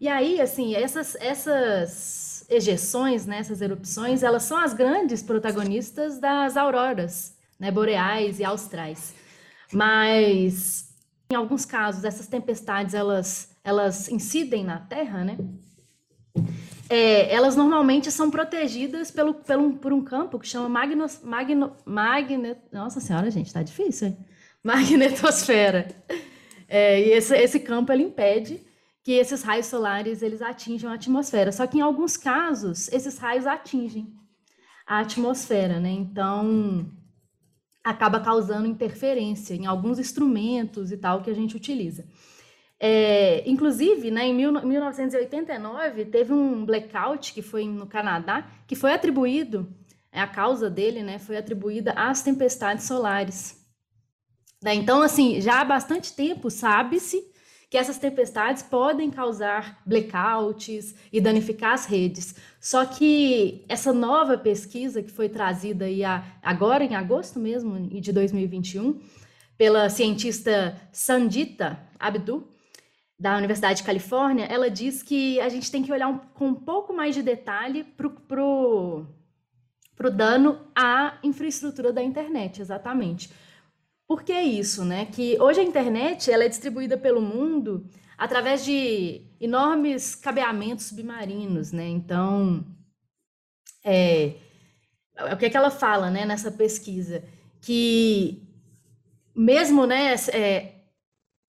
E 0.01 0.07
aí, 0.07 0.41
assim, 0.41 0.75
essas, 0.75 1.15
essas 1.15 2.45
ejeções, 2.49 3.25
né, 3.25 3.37
essas 3.39 3.61
erupções, 3.61 4.23
elas 4.23 4.43
são 4.43 4.57
as 4.57 4.73
grandes 4.73 5.21
protagonistas 5.23 6.19
das 6.19 6.57
auroras 6.57 7.35
né, 7.59 7.71
boreais 7.71 8.39
e 8.39 8.43
austrais. 8.43 9.13
Mas, 9.71 10.89
em 11.29 11.35
alguns 11.35 11.65
casos, 11.65 12.03
essas 12.03 12.27
tempestades, 12.27 12.93
elas, 12.93 13.55
elas 13.63 14.09
incidem 14.09 14.63
na 14.63 14.79
Terra, 14.79 15.23
né? 15.23 15.37
É, 16.89 17.33
elas 17.33 17.55
normalmente 17.55 18.11
são 18.11 18.29
protegidas 18.29 19.09
pelo, 19.09 19.33
pelo, 19.33 19.73
por 19.73 19.91
um 19.91 20.03
campo 20.03 20.39
que 20.39 20.47
chama 20.47 20.69
magno, 20.69 21.05
magno, 21.23 21.75
magnet, 21.85 22.59
nossa 22.71 22.99
senhora, 22.99 23.31
gente, 23.31 23.51
tá 23.51 23.63
difícil, 23.63 24.09
hein? 24.09 24.17
magnetosfera. 24.63 25.87
É, 26.67 26.99
e 26.99 27.11
esse, 27.11 27.35
esse 27.35 27.59
campo 27.59 27.91
ele 27.91 28.03
impede 28.03 28.61
que 29.03 29.11
esses 29.11 29.43
raios 29.43 29.67
solares 29.67 30.23
eles 30.23 30.41
atinjam 30.41 30.91
a 30.91 30.95
atmosfera. 30.95 31.51
Só 31.51 31.67
que 31.67 31.77
em 31.77 31.81
alguns 31.81 32.17
casos 32.17 32.91
esses 32.91 33.17
raios 33.19 33.45
atingem 33.45 34.11
a 34.85 34.99
atmosfera, 34.99 35.79
né? 35.79 35.91
Então 35.91 36.91
acaba 37.83 38.19
causando 38.19 38.67
interferência 38.67 39.53
em 39.53 39.67
alguns 39.67 39.99
instrumentos 39.99 40.91
e 40.91 40.97
tal 40.97 41.21
que 41.21 41.29
a 41.29 41.35
gente 41.35 41.55
utiliza. 41.55 42.07
É, 42.79 43.49
inclusive, 43.49 44.11
né, 44.11 44.25
em 44.25 44.33
1989, 44.33 46.05
teve 46.05 46.33
um 46.33 46.65
blackout 46.65 47.33
que 47.33 47.41
foi 47.41 47.65
no 47.65 47.87
Canadá, 47.87 48.45
que 48.67 48.75
foi 48.75 48.93
atribuído, 48.93 49.67
é, 50.11 50.21
a 50.21 50.27
causa 50.27 50.69
dele 50.69 51.01
né, 51.01 51.19
foi 51.19 51.37
atribuída 51.37 51.93
às 51.93 52.21
tempestades 52.21 52.85
solares. 52.85 53.65
Né, 54.61 54.73
então, 54.75 55.01
assim, 55.01 55.39
já 55.41 55.61
há 55.61 55.65
bastante 55.65 56.13
tempo 56.13 56.49
sabe-se 56.49 57.33
que 57.69 57.77
essas 57.77 57.97
tempestades 57.97 58.63
podem 58.63 59.09
causar 59.09 59.81
blackouts 59.85 60.95
e 61.11 61.19
danificar 61.19 61.73
as 61.73 61.85
redes. 61.85 62.35
Só 62.59 62.85
que 62.85 63.65
essa 63.67 63.91
nova 63.91 64.37
pesquisa 64.37 65.01
que 65.01 65.11
foi 65.11 65.27
trazida 65.27 65.85
aí 65.85 66.01
agora 66.41 66.83
em 66.83 66.95
agosto 66.95 67.39
mesmo 67.39 67.79
de 67.99 68.13
2021 68.13 69.01
pela 69.57 69.89
cientista 69.89 70.79
Sandita 70.91 71.79
Abdu, 71.99 72.47
da 73.17 73.37
Universidade 73.37 73.79
de 73.79 73.85
Califórnia, 73.85 74.45
ela 74.45 74.69
diz 74.69 75.01
que 75.01 75.39
a 75.39 75.47
gente 75.47 75.71
tem 75.71 75.81
que 75.81 75.91
olhar 75.91 76.09
um, 76.09 76.17
com 76.17 76.49
um 76.49 76.55
pouco 76.55 76.93
mais 76.93 77.15
de 77.15 77.23
detalhe 77.23 77.83
para 77.83 78.43
o 78.43 79.05
dano 80.13 80.59
à 80.75 81.17
infraestrutura 81.23 81.93
da 81.93 82.03
internet, 82.03 82.61
exatamente. 82.61 83.29
Por 84.07 84.23
que 84.23 84.37
isso, 84.39 84.83
né? 84.83 85.05
Que 85.05 85.37
hoje 85.41 85.61
a 85.61 85.63
internet 85.63 86.29
ela 86.29 86.43
é 86.43 86.49
distribuída 86.49 86.97
pelo 86.97 87.21
mundo 87.21 87.89
através 88.17 88.63
de 88.63 89.21
enormes 89.39 90.13
cabeamentos 90.13 90.85
submarinos, 90.85 91.71
né? 91.71 91.87
Então, 91.87 92.65
é, 93.83 94.35
o 95.31 95.37
que 95.37 95.45
é 95.45 95.49
que 95.49 95.57
ela 95.57 95.71
fala, 95.71 96.11
né, 96.11 96.25
nessa 96.25 96.51
pesquisa? 96.51 97.23
Que 97.61 98.43
mesmo, 99.33 99.85
né, 99.85 100.13
é, 100.33 100.74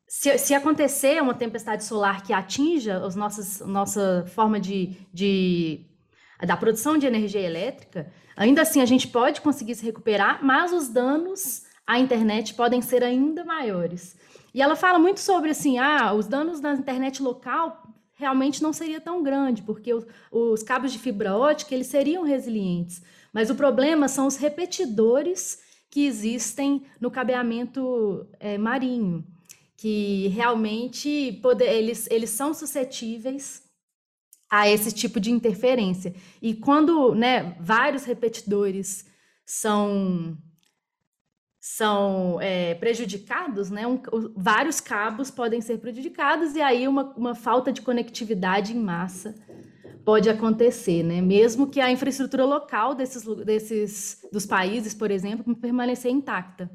se, 0.09 0.39
se 0.39 0.55
acontecer 0.55 1.21
uma 1.21 1.35
tempestade 1.35 1.85
solar 1.85 2.23
que 2.23 2.33
atinja 2.33 3.05
as 3.05 3.17
nossas, 3.17 3.61
nossa 3.61 4.25
forma 4.29 4.61
de, 4.61 4.97
de 5.13 5.85
da 6.45 6.57
produção 6.57 6.99
de 6.99 7.07
energia 7.07 7.41
elétrica, 7.41 8.13
ainda 8.37 8.63
assim 8.63 8.81
a 8.81 8.87
gente 8.87 9.09
pode 9.09 9.41
conseguir 9.41 9.75
se 9.75 9.85
recuperar, 9.85 10.45
mas 10.45 10.73
os 10.73 10.89
danos 10.89 11.65
à 11.87 11.99
internet 11.99 12.55
podem 12.55 12.83
ser 12.83 13.03
ainda 13.03 13.45
maiores. 13.45 14.17
E 14.53 14.61
ela 14.61 14.77
fala 14.77 14.99
muito 14.99 15.21
sobre 15.21 15.51
assim, 15.51 15.79
ah, 15.79 16.13
os 16.13 16.27
danos 16.27 16.61
na 16.61 16.75
internet 16.75 17.23
local 17.23 17.83
realmente 18.15 18.63
não 18.63 18.73
seria 18.73 19.01
tão 19.01 19.23
grande, 19.23 19.63
porque 19.63 19.93
os, 19.93 20.07
os 20.31 20.63
cabos 20.63 20.93
de 20.93 20.99
fibra 20.99 21.37
ótica 21.37 21.75
eles 21.75 21.87
seriam 21.87 22.23
resilientes. 22.23 23.03
Mas 23.33 23.51
o 23.51 23.55
problema 23.55 24.09
são 24.09 24.27
os 24.27 24.37
repetidores 24.37 25.61
que 25.91 26.07
existem 26.07 26.85
no 27.01 27.11
cabeamento 27.11 28.27
é, 28.41 28.57
marinho, 28.57 29.25
que 29.77 30.29
realmente 30.29 31.39
poder, 31.43 31.71
eles, 31.71 32.09
eles 32.11 32.31
são 32.31 32.55
suscetíveis 32.55 33.63
a 34.49 34.69
esse 34.69 34.93
tipo 34.93 35.21
de 35.21 35.31
interferência. 35.31 36.15
E 36.41 36.55
quando 36.55 37.15
né, 37.15 37.57
vários 37.61 38.05
repetidores 38.05 39.05
são 39.45 40.37
são 41.69 42.41
é, 42.41 42.75
prejudicados, 42.75 43.71
né? 43.71 43.85
Um, 43.89 44.01
vários 44.37 44.81
cabos 44.81 45.33
podem 45.33 45.61
ser 45.61 45.79
prejudicados 45.79 46.55
e 46.55 46.63
aí 46.63 46.87
uma, 46.87 47.13
uma 47.17 47.35
falta 47.35 47.73
de 47.73 47.83
conectividade 47.83 48.73
em 48.73 48.79
massa 48.79 49.35
pode 50.05 50.31
acontecer, 50.31 51.03
né? 51.03 51.21
Mesmo 51.21 51.67
que 51.69 51.81
a 51.81 51.91
infraestrutura 51.91 52.45
local 52.45 52.95
desses, 52.95 53.25
desses 53.45 54.25
dos 54.33 54.47
países, 54.47 54.95
por 54.95 55.11
exemplo, 55.11 55.57
permanecer 55.57 56.13
intacta. 56.13 56.71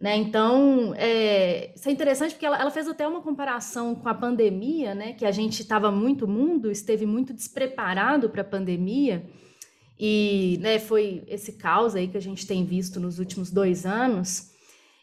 Né? 0.00 0.16
Então, 0.16 0.94
é, 0.96 1.72
isso 1.76 1.86
é 1.86 1.92
interessante 1.92 2.32
porque 2.32 2.46
ela, 2.46 2.58
ela, 2.58 2.70
fez 2.70 2.88
até 2.88 3.06
uma 3.06 3.20
comparação 3.20 3.94
com 3.94 4.08
a 4.08 4.14
pandemia, 4.14 4.94
né? 4.94 5.12
que 5.12 5.26
a 5.26 5.30
gente 5.30 5.60
estava 5.60 5.90
muito, 5.90 6.26
mundo 6.26 6.70
esteve 6.70 7.04
muito 7.04 7.34
despreparado 7.34 8.30
para 8.30 8.40
a 8.40 8.44
pandemia, 8.44 9.28
e 10.02 10.58
né, 10.62 10.78
foi 10.78 11.22
esse 11.26 11.52
caos 11.52 11.94
aí 11.94 12.08
que 12.08 12.16
a 12.16 12.22
gente 12.22 12.46
tem 12.46 12.64
visto 12.64 12.98
nos 12.98 13.18
últimos 13.18 13.50
dois 13.50 13.84
anos. 13.84 14.50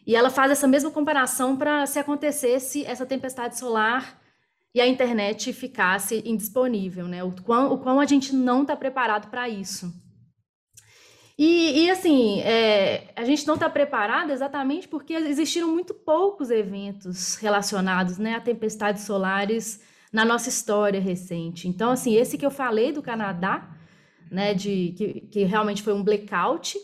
E 0.04 0.16
ela 0.16 0.28
faz 0.28 0.50
essa 0.50 0.66
mesma 0.66 0.90
comparação 0.90 1.56
para 1.56 1.86
se 1.86 2.00
acontecesse 2.00 2.84
essa 2.84 3.06
tempestade 3.06 3.56
solar 3.56 4.20
e 4.74 4.80
a 4.80 4.88
internet 4.88 5.52
ficasse 5.52 6.20
indisponível, 6.26 7.06
né? 7.06 7.22
O 7.22 7.30
quão, 7.30 7.72
o 7.72 7.78
quão 7.78 8.00
a 8.00 8.06
gente 8.06 8.34
não 8.34 8.62
está 8.62 8.74
preparado 8.74 9.30
para 9.30 9.48
isso. 9.48 9.92
E, 11.38 11.84
e 11.84 11.90
assim, 11.90 12.40
é, 12.40 13.12
a 13.14 13.24
gente 13.24 13.46
não 13.46 13.54
está 13.54 13.70
preparado 13.70 14.32
exatamente 14.32 14.88
porque 14.88 15.14
existiram 15.14 15.68
muito 15.68 15.94
poucos 15.94 16.50
eventos 16.50 17.36
relacionados 17.36 18.18
né, 18.18 18.34
a 18.34 18.40
tempestades 18.40 19.04
solares 19.04 19.80
na 20.12 20.24
nossa 20.24 20.48
história 20.48 21.00
recente. 21.00 21.68
Então, 21.68 21.92
assim, 21.92 22.16
esse 22.16 22.36
que 22.36 22.44
eu 22.44 22.50
falei 22.50 22.90
do 22.90 23.00
Canadá, 23.00 23.70
né, 24.28 24.52
de 24.52 24.94
que, 24.96 25.20
que 25.30 25.44
realmente 25.44 25.80
foi 25.80 25.92
um 25.92 26.02
blackout. 26.02 26.76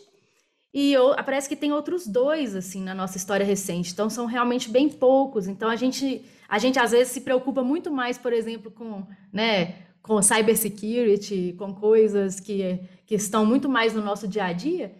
E 0.73 0.93
eu, 0.93 1.13
parece 1.25 1.49
que 1.49 1.55
tem 1.55 1.73
outros 1.73 2.07
dois 2.07 2.55
assim 2.55 2.81
na 2.81 2.93
nossa 2.93 3.17
história 3.17 3.45
recente. 3.45 3.91
Então 3.91 4.09
são 4.09 4.25
realmente 4.25 4.69
bem 4.69 4.87
poucos. 4.89 5.47
Então 5.47 5.69
a 5.69 5.75
gente 5.75 6.23
a 6.47 6.59
gente 6.59 6.79
às 6.79 6.91
vezes 6.91 7.11
se 7.11 7.21
preocupa 7.21 7.63
muito 7.63 7.91
mais, 7.91 8.17
por 8.17 8.31
exemplo, 8.31 8.69
com, 8.71 9.05
né, 9.33 9.84
com 10.05 10.21
cybersecurity, 10.21 11.55
com 11.57 11.73
coisas 11.73 12.39
que 12.39 12.79
que 13.05 13.15
estão 13.15 13.45
muito 13.45 13.69
mais 13.69 13.93
no 13.93 14.01
nosso 14.01 14.27
dia 14.27 14.45
a 14.45 14.53
dia, 14.53 14.93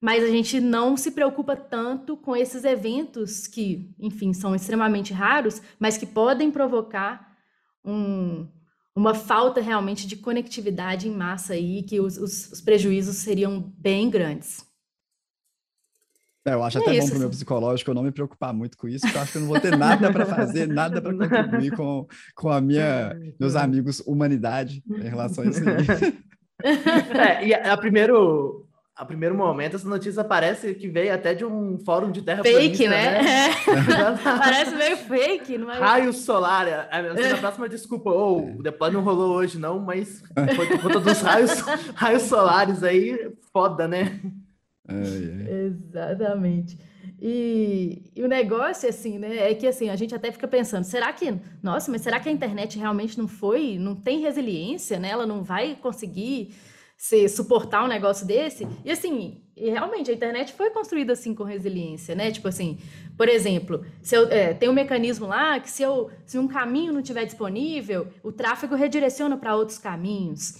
mas 0.00 0.22
a 0.22 0.28
gente 0.28 0.60
não 0.60 0.96
se 0.96 1.10
preocupa 1.10 1.56
tanto 1.56 2.16
com 2.16 2.36
esses 2.36 2.64
eventos 2.64 3.46
que, 3.46 3.92
enfim, 3.98 4.32
são 4.32 4.54
extremamente 4.54 5.12
raros, 5.12 5.60
mas 5.78 5.98
que 5.98 6.06
podem 6.06 6.52
provocar 6.52 7.36
um, 7.84 8.46
uma 8.94 9.12
falta 9.12 9.60
realmente 9.60 10.06
de 10.06 10.16
conectividade 10.16 11.08
em 11.08 11.10
massa 11.10 11.54
aí, 11.54 11.82
que 11.82 11.98
os, 11.98 12.16
os, 12.16 12.52
os 12.52 12.60
prejuízos 12.60 13.16
seriam 13.16 13.60
bem 13.76 14.08
grandes. 14.08 14.64
É, 16.48 16.54
eu 16.54 16.62
acho 16.62 16.78
é 16.78 16.80
até 16.80 16.96
isso, 16.96 17.00
bom 17.00 17.08
para 17.08 17.16
o 17.16 17.18
meu 17.18 17.28
assim. 17.28 17.36
psicológico 17.36 17.90
eu 17.90 17.94
não 17.94 18.02
me 18.02 18.12
preocupar 18.12 18.54
muito 18.54 18.76
com 18.76 18.88
isso, 18.88 19.02
porque 19.02 19.18
eu 19.18 19.22
acho 19.22 19.32
que 19.32 19.38
eu 19.38 19.42
não 19.42 19.48
vou 19.48 19.60
ter 19.60 19.76
nada 19.76 20.12
para 20.12 20.24
fazer, 20.24 20.66
nada 20.66 21.00
para 21.00 21.12
contribuir 21.12 21.72
com, 21.72 22.06
com 22.34 22.48
a 22.48 22.60
minha, 22.60 23.16
meus 23.38 23.54
amigos 23.54 24.00
humanidade 24.06 24.82
em 24.88 25.08
relação 25.08 25.44
a 25.44 25.46
isso 25.48 25.60
aí. 25.68 26.14
É, 26.60 27.46
e 27.46 27.54
a, 27.54 27.72
a 27.72 27.76
primeiro, 27.76 28.66
a 28.98 29.04
primeiro 29.04 29.32
momento, 29.32 29.76
essa 29.76 29.88
notícia 29.88 30.24
parece 30.24 30.74
que 30.74 30.88
veio 30.88 31.14
até 31.14 31.32
de 31.32 31.44
um 31.44 31.78
fórum 31.78 32.10
de 32.10 32.20
terra 32.20 32.42
Fake, 32.42 32.88
né? 32.88 33.22
né? 33.22 33.50
parece 34.24 34.74
meio 34.74 34.96
fake. 34.96 35.56
Não 35.56 35.70
é? 35.70 35.78
Raio 35.78 36.12
solar. 36.12 36.66
É, 36.66 36.88
assim, 36.90 37.28
na 37.28 37.36
próxima 37.36 37.68
desculpa, 37.68 38.10
oh, 38.10 38.56
o 38.58 38.60
deploy 38.60 38.90
não 38.90 39.02
rolou 39.02 39.36
hoje 39.36 39.56
não, 39.56 39.78
mas 39.78 40.20
foi 40.56 40.66
por 40.66 40.80
conta 40.80 40.98
dos 40.98 41.20
raios, 41.20 41.60
raios 41.94 42.22
solares 42.22 42.82
aí, 42.82 43.30
foda, 43.52 43.86
né? 43.86 44.20
Exatamente. 45.66 46.78
E, 47.20 48.10
e, 48.14 48.22
o 48.22 48.28
negócio, 48.28 48.88
assim, 48.88 49.18
né, 49.18 49.50
é 49.50 49.54
que, 49.54 49.66
assim, 49.66 49.88
a 49.88 49.96
gente 49.96 50.14
até 50.14 50.30
fica 50.30 50.46
pensando, 50.46 50.84
será 50.84 51.12
que, 51.12 51.34
nossa, 51.62 51.90
mas 51.90 52.02
será 52.02 52.20
que 52.20 52.28
a 52.28 52.32
internet 52.32 52.78
realmente 52.78 53.18
não 53.18 53.26
foi, 53.26 53.76
não 53.78 53.96
tem 53.96 54.20
resiliência, 54.20 54.98
né? 54.98 55.10
Ela 55.10 55.26
não 55.26 55.42
vai 55.42 55.74
conseguir 55.74 56.54
se 56.96 57.28
suportar 57.28 57.84
um 57.84 57.88
negócio 57.88 58.26
desse. 58.26 58.66
E 58.84 58.90
assim, 58.90 59.40
e 59.56 59.70
realmente 59.70 60.10
a 60.10 60.14
internet 60.14 60.52
foi 60.52 60.70
construída 60.70 61.12
assim 61.12 61.32
com 61.32 61.44
resiliência, 61.44 62.14
né? 62.14 62.30
Tipo 62.30 62.48
assim, 62.48 62.78
por 63.16 63.28
exemplo, 63.28 63.84
se 64.02 64.16
eu, 64.16 64.28
é, 64.28 64.52
tem 64.52 64.68
um 64.68 64.72
mecanismo 64.72 65.26
lá 65.26 65.60
que 65.60 65.70
se, 65.70 65.82
eu, 65.82 66.10
se 66.26 66.38
um 66.38 66.48
caminho 66.48 66.92
não 66.92 67.00
estiver 67.00 67.24
disponível, 67.24 68.08
o 68.22 68.32
tráfego 68.32 68.74
redireciona 68.74 69.36
para 69.36 69.54
outros 69.54 69.78
caminhos. 69.78 70.56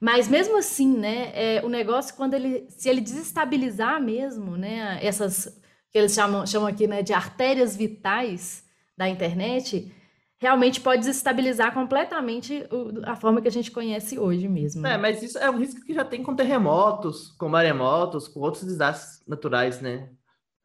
Mas 0.00 0.28
mesmo 0.28 0.56
assim, 0.56 0.96
né, 0.96 1.30
é, 1.34 1.62
o 1.62 1.68
negócio 1.68 2.14
quando 2.16 2.32
ele 2.32 2.66
se 2.70 2.88
ele 2.88 3.02
desestabilizar 3.02 4.00
mesmo, 4.00 4.56
né, 4.56 4.98
essas 5.02 5.60
que 5.92 5.98
eles 5.98 6.14
chamam, 6.14 6.46
chamam 6.46 6.68
aqui, 6.68 6.86
né, 6.86 7.02
de 7.02 7.12
artérias 7.12 7.76
vitais 7.76 8.64
da 8.96 9.08
internet, 9.08 9.92
realmente 10.38 10.80
pode 10.80 11.00
desestabilizar 11.00 11.74
completamente 11.74 12.64
a 13.04 13.14
forma 13.14 13.42
que 13.42 13.48
a 13.48 13.52
gente 13.52 13.70
conhece 13.70 14.18
hoje 14.18 14.48
mesmo. 14.48 14.86
É, 14.86 14.96
mas 14.96 15.22
isso 15.22 15.36
é 15.38 15.50
um 15.50 15.58
risco 15.58 15.84
que 15.84 15.92
já 15.92 16.04
tem 16.04 16.22
com 16.22 16.34
terremotos, 16.34 17.32
com 17.32 17.48
maremotos, 17.48 18.26
com 18.26 18.40
outros 18.40 18.64
desastres 18.64 19.22
naturais, 19.26 19.80
né? 19.80 20.08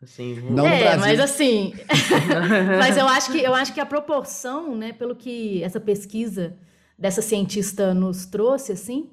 Assim, 0.01 0.39
não 0.51 0.67
é, 0.67 0.95
mas 0.97 1.19
assim, 1.19 1.73
mas 2.79 2.95
eu 2.95 3.07
acho 3.07 3.31
que 3.31 3.39
eu 3.41 3.53
acho 3.53 3.73
que 3.73 3.79
a 3.79 3.85
proporção, 3.85 4.75
né, 4.75 4.93
pelo 4.93 5.15
que 5.15 5.63
essa 5.63 5.79
pesquisa 5.79 6.55
dessa 6.97 7.21
cientista 7.21 7.93
nos 7.93 8.25
trouxe, 8.25 8.71
assim, 8.71 9.09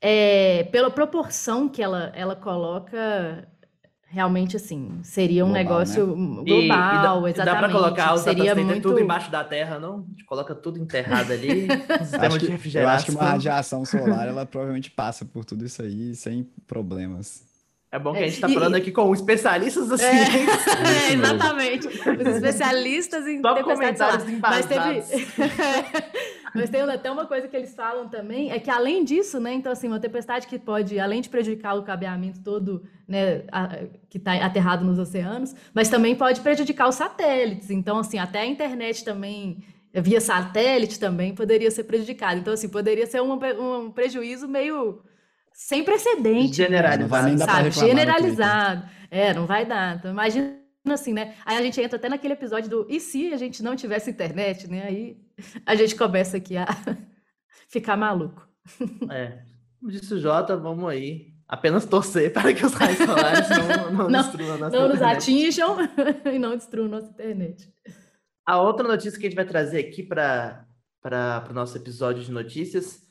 é, 0.00 0.64
pela 0.72 0.90
proporção 0.90 1.68
que 1.68 1.82
ela, 1.82 2.10
ela 2.14 2.34
coloca 2.34 3.46
realmente 4.10 4.56
assim, 4.56 4.98
seria 5.04 5.44
um 5.44 5.48
global, 5.48 5.62
negócio 5.62 6.06
né? 6.06 6.42
global, 6.42 6.48
e, 6.48 6.64
e 6.64 6.68
dá, 6.68 7.30
exatamente. 7.30 7.44
Dá 7.44 7.56
para 7.56 7.68
colocar 7.70 8.14
os 8.14 8.22
seria 8.22 8.54
muito... 8.56 8.82
tudo 8.82 8.98
embaixo 8.98 9.30
da 9.30 9.44
terra, 9.44 9.78
não? 9.78 9.98
A 9.98 10.10
gente 10.10 10.24
coloca 10.24 10.52
tudo 10.54 10.80
enterrado 10.80 11.32
ali, 11.32 11.68
sistema 12.02 12.38
de 12.38 12.46
refrigeração. 12.46 12.92
Eu 12.92 12.96
acho 12.96 13.06
que 13.06 13.12
uma 13.12 13.30
radiação 13.30 13.84
solar, 13.84 14.26
ela 14.26 14.44
provavelmente 14.44 14.90
passa 14.90 15.24
por 15.24 15.44
tudo 15.44 15.64
isso 15.64 15.80
aí 15.80 16.14
sem 16.16 16.42
problemas. 16.66 17.48
É 17.92 17.98
bom 17.98 18.12
que 18.12 18.18
a 18.18 18.22
gente 18.22 18.34
está 18.34 18.48
falando 18.48 18.76
aqui 18.76 18.92
com 18.92 19.12
especialistas 19.12 19.88
da 19.88 19.94
é, 19.96 19.98
ciência. 20.26 20.70
É, 21.08 21.12
exatamente. 21.12 21.88
Os 21.88 22.34
especialistas 22.34 23.26
em 23.26 23.40
Só 23.40 23.62
comentários 23.62 24.28
embasados. 24.28 24.66
Mas 24.70 25.04
teve... 25.04 25.26
Mas 26.54 26.70
tem 26.70 26.80
até 26.82 27.10
uma 27.10 27.26
coisa 27.26 27.48
que 27.48 27.56
eles 27.56 27.74
falam 27.74 28.08
também, 28.08 28.50
é 28.50 28.58
que 28.58 28.70
além 28.70 29.04
disso, 29.04 29.38
né, 29.38 29.52
então 29.52 29.70
assim, 29.70 29.88
uma 29.88 30.00
tempestade 30.00 30.46
que 30.46 30.58
pode, 30.58 30.98
além 30.98 31.20
de 31.20 31.28
prejudicar 31.28 31.74
o 31.74 31.82
cabeamento 31.82 32.40
todo, 32.40 32.82
né, 33.06 33.42
a, 33.52 33.68
que 34.08 34.18
está 34.18 34.34
aterrado 34.34 34.84
nos 34.84 34.98
oceanos, 34.98 35.54
mas 35.74 35.88
também 35.88 36.14
pode 36.14 36.40
prejudicar 36.40 36.88
os 36.88 36.94
satélites. 36.94 37.70
Então, 37.70 37.98
assim, 37.98 38.18
até 38.18 38.40
a 38.40 38.46
internet 38.46 39.04
também, 39.04 39.64
via 39.92 40.20
satélite 40.20 40.98
também, 40.98 41.34
poderia 41.34 41.70
ser 41.70 41.84
prejudicada. 41.84 42.38
Então, 42.38 42.52
assim, 42.52 42.68
poderia 42.68 43.06
ser 43.06 43.20
um, 43.20 43.32
um 43.32 43.90
prejuízo 43.90 44.48
meio 44.48 45.02
sem 45.52 45.84
precedente. 45.84 46.54
Generalizado. 46.54 47.38
Sabe? 47.38 47.70
Generalizado. 47.70 48.88
É, 49.10 49.34
não 49.34 49.46
vai 49.46 49.66
dar. 49.66 49.96
Então, 49.96 50.10
imagina 50.10 50.59
assim, 50.88 51.12
né? 51.12 51.34
Aí 51.44 51.56
a 51.56 51.62
gente 51.62 51.80
entra 51.80 51.96
até 51.96 52.08
naquele 52.08 52.34
episódio 52.34 52.70
do 52.70 52.86
e 52.88 52.98
se 53.00 53.32
a 53.32 53.36
gente 53.36 53.62
não 53.62 53.76
tivesse 53.76 54.10
internet, 54.10 54.68
né? 54.68 54.82
Aí 54.84 55.16
a 55.66 55.74
gente 55.74 55.94
começa 55.94 56.36
aqui 56.36 56.56
a 56.56 56.66
ficar 57.68 57.96
maluco. 57.96 58.48
É. 59.10 59.42
Como 59.78 59.90
disse 59.90 60.12
o 60.14 60.20
Jota, 60.20 60.56
vamos 60.56 60.88
aí. 60.88 61.32
Apenas 61.48 61.84
torcer 61.84 62.32
para 62.34 62.54
que 62.54 62.64
os 62.64 62.72
raios 62.74 62.98
solares 62.98 63.48
não, 63.48 63.92
não, 63.92 64.08
não 64.08 64.22
destruam 64.22 64.54
a 64.54 64.58
nossa 64.58 64.76
Não 64.76 64.86
internet. 64.86 64.90
nos 64.90 65.02
atinjam 65.02 65.76
e 66.32 66.38
não 66.38 66.56
destruam 66.56 66.86
a 66.86 66.90
nossa 66.90 67.10
internet. 67.10 67.72
A 68.46 68.60
outra 68.60 68.86
notícia 68.86 69.18
que 69.18 69.26
a 69.26 69.28
gente 69.28 69.36
vai 69.36 69.44
trazer 69.44 69.80
aqui 69.80 70.02
para 70.02 70.66
o 71.50 71.52
nosso 71.52 71.76
episódio 71.76 72.22
de 72.22 72.30
notícias 72.30 73.02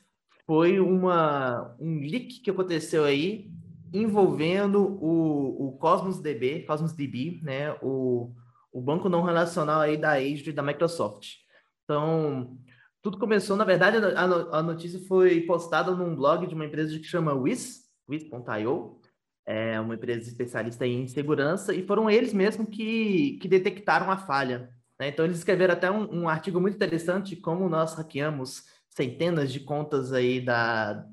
foi 0.46 0.80
uma, 0.80 1.76
um 1.80 2.00
leak 2.00 2.42
que 2.42 2.50
aconteceu 2.50 3.04
aí 3.04 3.52
envolvendo 3.93 4.81
o, 4.81 5.67
o 5.67 5.77
Cosmos 5.77 6.19
DB, 6.19 6.63
Cosmos 6.63 6.93
DB, 6.93 7.39
né, 7.43 7.74
o, 7.81 8.34
o 8.72 8.81
banco 8.81 9.10
não 9.10 9.24
relacional 9.24 9.81
aí 9.81 9.98
da 9.98 10.13
Azure 10.13 10.51
da 10.51 10.63
Microsoft. 10.63 11.36
Então, 11.84 12.58
tudo 13.01 13.17
começou, 13.17 13.55
na 13.55 13.63
verdade, 13.63 13.98
a, 13.98 14.24
a 14.60 14.63
notícia 14.63 15.00
foi 15.08 15.41
postada 15.41 15.96
num 15.96 16.15
blog 16.15 16.46
de 16.46 16.53
uma 16.53 16.65
empresa 16.65 16.98
que 16.98 17.03
chama 17.03 17.34
Wiz, 17.34 17.86
Wiz.io, 18.08 19.00
é 19.46 19.79
uma 19.79 19.96
empresa 19.96 20.29
especialista 20.29 20.86
em 20.86 21.08
segurança, 21.08 21.74
e 21.74 21.86
foram 21.86 22.10
eles 22.10 22.34
mesmos 22.34 22.69
que, 22.69 23.39
que 23.41 23.48
detectaram 23.48 24.12
a 24.12 24.17
falha. 24.17 24.69
Né? 25.00 25.08
Então, 25.08 25.25
eles 25.25 25.38
escreveram 25.38 25.74
até 25.74 25.89
um, 25.89 26.22
um, 26.22 26.29
artigo 26.29 26.60
muito 26.60 26.75
interessante 26.75 27.36
como 27.36 27.69
nós 27.69 27.96
hackeamos 27.96 28.65
centenas 28.89 29.51
de 29.51 29.62
contas 29.62 30.12
aí 30.12 30.41
da, 30.41 31.05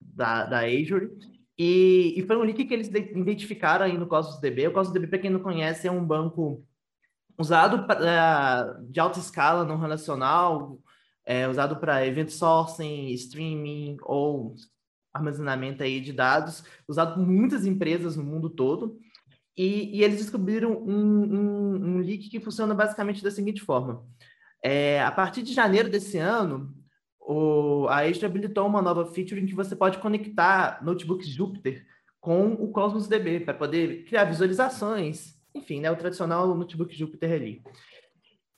da, 0.00 0.44
da 0.44 0.58
Azure. 0.66 1.16
E, 1.58 2.14
e 2.16 2.26
foi 2.26 2.36
um 2.36 2.42
leak 2.42 2.64
que 2.64 2.74
eles 2.74 2.88
identificaram 2.88 3.86
aí 3.86 3.96
no 3.96 4.06
Cosmos 4.06 4.40
DB. 4.40 4.68
O 4.68 4.72
Cosmos 4.72 4.92
DB, 4.92 5.06
para 5.06 5.18
quem 5.18 5.30
não 5.30 5.40
conhece, 5.40 5.88
é 5.88 5.90
um 5.90 6.04
banco 6.04 6.64
usado 7.38 7.86
pra, 7.86 8.78
de 8.88 9.00
alta 9.00 9.18
escala 9.18 9.64
não 9.64 9.78
relacional, 9.78 10.78
é, 11.24 11.48
usado 11.48 11.76
para 11.76 12.06
event 12.06 12.28
sourcing, 12.28 13.08
streaming 13.10 13.96
ou 14.02 14.54
armazenamento 15.12 15.82
aí 15.82 16.00
de 16.00 16.12
dados, 16.12 16.62
usado 16.86 17.14
por 17.14 17.26
muitas 17.26 17.64
empresas 17.64 18.16
no 18.16 18.24
mundo 18.24 18.50
todo. 18.50 18.98
E, 19.56 19.98
e 19.98 20.04
eles 20.04 20.18
descobriram 20.18 20.72
um, 20.72 21.22
um, 21.22 21.74
um, 21.74 21.98
leak 21.98 22.28
que 22.28 22.40
funciona 22.40 22.74
basicamente 22.74 23.22
da 23.22 23.30
seguinte 23.30 23.62
forma. 23.62 24.04
É, 24.62 25.02
a 25.02 25.10
partir 25.10 25.42
de 25.42 25.54
janeiro 25.54 25.88
desse 25.88 26.18
ano, 26.18 26.75
o, 27.26 27.88
a 27.88 28.02
Azure 28.02 28.24
habilitou 28.24 28.64
uma 28.66 28.80
nova 28.80 29.04
feature 29.04 29.40
em 29.40 29.46
que 29.46 29.54
você 29.54 29.74
pode 29.74 29.98
conectar 29.98 30.78
notebooks 30.82 31.26
Jupyter 31.26 31.84
com 32.20 32.52
o 32.52 32.70
Cosmos 32.70 33.08
DB 33.08 33.40
para 33.40 33.52
poder 33.52 34.04
criar 34.04 34.24
visualizações, 34.24 35.34
enfim, 35.52 35.80
né, 35.80 35.90
o 35.90 35.96
tradicional 35.96 36.54
notebook 36.54 36.96
Jupyter 36.96 37.32
ali. 37.32 37.62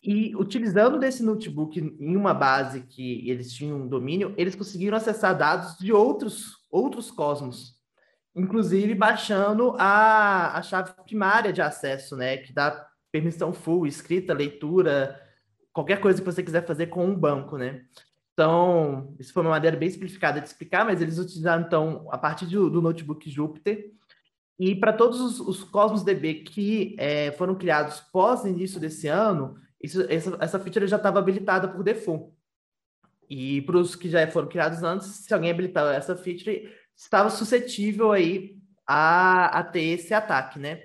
E 0.03 0.37
utilizando 0.37 0.99
desse 0.99 1.23
notebook 1.23 1.79
em 1.79 2.17
uma 2.17 2.35
base 2.35 2.83
que 2.83 3.29
eles 3.29 3.53
tinham 3.53 3.81
um 3.81 3.89
domínio, 3.89 4.35
eles 4.37 4.55
conseguiram 4.55 4.97
acessar 4.97 5.37
dados 5.37 5.79
de 5.79 5.93
outros, 5.93 6.59
outros 6.71 7.11
cosmos, 7.11 7.75
inclusive 8.35 8.95
baixando 8.95 9.75
a, 9.79 10.59
a 10.59 10.63
chave 10.63 10.93
primária 11.05 11.53
de 11.53 11.63
acesso, 11.63 12.17
né, 12.17 12.37
que 12.37 12.53
dá 12.53 12.87
permissão 13.11 13.51
full, 13.53 13.87
escrita, 13.87 14.35
leitura, 14.35 15.19
qualquer 15.73 16.01
coisa 16.01 16.21
que 16.21 16.27
você 16.27 16.43
quiser 16.43 16.67
fazer 16.67 16.89
com 16.89 17.07
um 17.07 17.15
banco, 17.15 17.57
né? 17.57 17.85
Então, 18.38 19.16
isso 19.18 19.33
foi 19.33 19.42
uma 19.42 19.50
maneira 19.50 19.76
bem 19.76 19.90
simplificada 19.90 20.40
de 20.40 20.47
explicar, 20.47 20.85
mas 20.85 21.02
eles 21.02 21.18
utilizaram, 21.18 21.64
então, 21.66 22.07
a 22.09 22.16
partir 22.16 22.47
do, 22.47 22.71
do 22.71 22.80
notebook 22.80 23.28
Jupyter, 23.28 23.90
e 24.57 24.76
para 24.76 24.92
todos 24.92 25.21
os, 25.21 25.40
os, 25.40 25.64
Cosmos 25.64 26.04
DB 26.04 26.35
que 26.35 26.95
é, 27.00 27.33
foram 27.33 27.57
criados 27.57 27.99
pós 27.99 28.45
início 28.45 28.78
desse 28.78 29.09
ano, 29.09 29.59
isso, 29.83 30.02
essa, 30.09 30.38
essa 30.40 30.61
feature 30.61 30.87
já 30.87 30.99
estava 30.99 31.18
habilitada 31.18 31.66
por 31.66 31.83
default. 31.83 32.33
E 33.28 33.61
para 33.62 33.76
os 33.76 33.97
que 33.97 34.09
já 34.09 34.25
foram 34.30 34.47
criados 34.47 34.85
antes, 34.85 35.09
se 35.09 35.35
alguém 35.35 35.50
habilitar 35.50 35.92
essa 35.92 36.16
feature, 36.16 36.73
estava 36.97 37.30
suscetível 37.30 38.12
aí 38.12 38.57
a, 38.87 39.59
a 39.59 39.64
ter 39.64 39.83
esse 39.83 40.14
ataque, 40.14 40.61
né? 40.61 40.85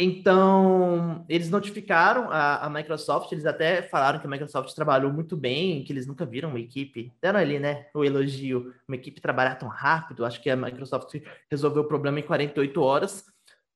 Então, 0.00 1.26
eles 1.28 1.50
notificaram 1.50 2.30
a, 2.30 2.64
a, 2.64 2.70
Microsoft, 2.70 3.32
eles 3.32 3.44
até 3.44 3.82
falaram 3.82 4.20
que 4.20 4.28
a 4.28 4.30
Microsoft 4.30 4.72
trabalhou 4.72 5.12
muito 5.12 5.36
bem, 5.36 5.82
que 5.82 5.92
eles 5.92 6.06
nunca 6.06 6.24
viram 6.24 6.50
uma 6.50 6.60
equipe, 6.60 7.12
deram 7.20 7.40
ali, 7.40 7.58
né, 7.58 7.88
o 7.92 8.04
elogio, 8.04 8.72
uma 8.86 8.94
equipe 8.94 9.20
trabalhar 9.20 9.56
tão 9.56 9.68
rápido, 9.68 10.24
acho 10.24 10.40
que 10.40 10.48
a 10.48 10.54
Microsoft 10.54 11.20
resolveu 11.50 11.82
o 11.82 11.88
problema 11.88 12.20
em 12.20 12.22
48 12.22 12.80
horas, 12.80 13.24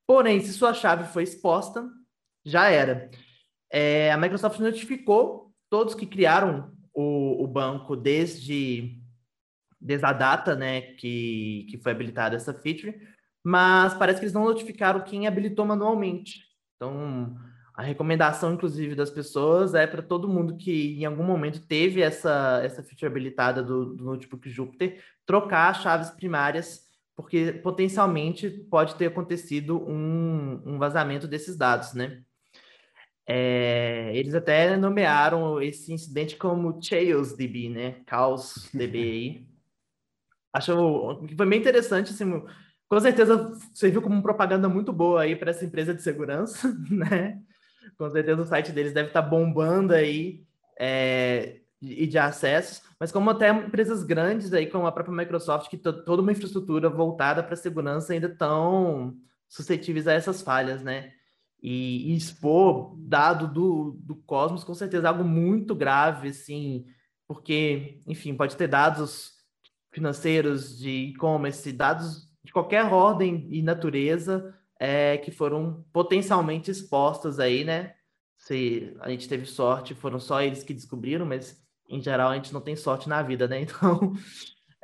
porém, 0.06 0.40
se 0.40 0.52
sua 0.52 0.72
chave 0.72 1.12
foi 1.12 1.24
exposta, 1.24 1.90
já 2.44 2.70
era. 2.70 3.10
É, 3.68 4.12
a 4.12 4.16
Microsoft 4.16 4.60
notificou 4.60 5.52
todos 5.68 5.92
que 5.92 6.06
criaram 6.06 6.70
o, 6.94 7.42
o 7.42 7.48
banco 7.48 7.96
desde, 7.96 8.96
desde 9.80 10.06
a 10.06 10.12
data, 10.12 10.54
né, 10.54 10.82
que, 10.82 11.66
que 11.68 11.78
foi 11.78 11.90
habilitada 11.90 12.36
essa 12.36 12.54
feature, 12.54 12.96
mas 13.44 13.94
parece 13.94 14.18
que 14.18 14.24
eles 14.24 14.34
não 14.34 14.44
notificaram 14.44 15.00
quem 15.00 15.26
habilitou 15.26 15.64
manualmente. 15.64 16.44
Então, 16.76 17.36
a 17.74 17.82
recomendação, 17.82 18.52
inclusive, 18.52 18.94
das 18.94 19.10
pessoas 19.10 19.74
é 19.74 19.86
para 19.86 20.02
todo 20.02 20.28
mundo 20.28 20.56
que 20.56 21.00
em 21.00 21.04
algum 21.04 21.24
momento 21.24 21.66
teve 21.66 22.02
essa, 22.02 22.60
essa 22.62 22.82
feature 22.82 23.06
habilitada 23.06 23.62
do, 23.62 23.94
do 23.96 24.04
notebook 24.04 24.48
Jupyter 24.48 25.02
trocar 25.24 25.70
as 25.70 25.82
chaves 25.82 26.10
primárias, 26.10 26.82
porque 27.16 27.52
potencialmente 27.62 28.50
pode 28.50 28.94
ter 28.96 29.06
acontecido 29.06 29.82
um, 29.88 30.62
um 30.66 30.78
vazamento 30.78 31.26
desses 31.26 31.56
dados, 31.56 31.94
né? 31.94 32.22
É, 33.26 34.10
eles 34.14 34.34
até 34.34 34.76
nomearam 34.76 35.62
esse 35.62 35.92
incidente 35.92 36.36
como 36.36 36.78
Chaos 36.82 37.34
DB, 37.34 37.68
né? 37.70 38.02
Caos 38.04 38.68
DB. 38.74 39.46
Acho 40.52 41.18
que 41.26 41.34
foi 41.34 41.46
bem 41.46 41.60
interessante, 41.60 42.10
assim, 42.10 42.26
com 42.92 43.00
certeza 43.00 43.50
serviu 43.72 44.02
como 44.02 44.22
propaganda 44.22 44.68
muito 44.68 44.92
boa 44.92 45.22
aí 45.22 45.34
para 45.34 45.50
essa 45.50 45.64
empresa 45.64 45.94
de 45.94 46.02
segurança, 46.02 46.68
né? 46.90 47.40
Com 47.96 48.10
certeza 48.10 48.42
o 48.42 48.44
site 48.44 48.70
deles 48.70 48.92
deve 48.92 49.08
estar 49.08 49.22
tá 49.22 49.28
bombando 49.30 49.94
aí 49.94 50.44
é, 50.78 51.62
e 51.80 52.06
de 52.06 52.18
acessos, 52.18 52.82
mas 53.00 53.10
como 53.10 53.30
até 53.30 53.48
empresas 53.48 54.02
grandes 54.02 54.52
aí, 54.52 54.66
como 54.66 54.86
a 54.86 54.92
própria 54.92 55.16
Microsoft, 55.16 55.70
que 55.70 55.78
toda 55.78 56.20
uma 56.20 56.32
infraestrutura 56.32 56.90
voltada 56.90 57.42
para 57.42 57.56
segurança 57.56 58.12
ainda 58.12 58.26
estão 58.26 59.16
suscetíveis 59.48 60.06
a 60.06 60.12
essas 60.12 60.42
falhas, 60.42 60.82
né? 60.82 61.12
E, 61.62 62.12
e, 62.12 62.14
expor 62.14 62.94
dado 62.98 63.48
do, 63.48 63.98
do 64.02 64.16
Cosmos, 64.16 64.64
com 64.64 64.74
certeza, 64.74 65.06
é 65.06 65.08
algo 65.08 65.24
muito 65.24 65.74
grave, 65.74 66.28
assim, 66.28 66.84
porque, 67.26 68.00
enfim, 68.06 68.34
pode 68.34 68.54
ter 68.54 68.68
dados 68.68 69.32
financeiros 69.90 70.76
de 70.78 70.90
e-commerce, 70.90 71.72
dados 71.72 72.30
de 72.44 72.52
qualquer 72.52 72.84
ordem 72.92 73.46
e 73.50 73.62
natureza 73.62 74.54
é, 74.78 75.16
que 75.18 75.30
foram 75.30 75.84
potencialmente 75.92 76.70
expostas 76.70 77.38
aí, 77.38 77.64
né? 77.64 77.94
Se 78.36 78.96
a 79.00 79.08
gente 79.08 79.28
teve 79.28 79.46
sorte, 79.46 79.94
foram 79.94 80.18
só 80.18 80.42
eles 80.42 80.64
que 80.64 80.74
descobriram, 80.74 81.24
mas 81.24 81.62
em 81.88 82.00
geral 82.00 82.30
a 82.30 82.34
gente 82.34 82.52
não 82.52 82.60
tem 82.60 82.74
sorte 82.74 83.08
na 83.08 83.22
vida, 83.22 83.46
né? 83.46 83.60
Então, 83.62 84.14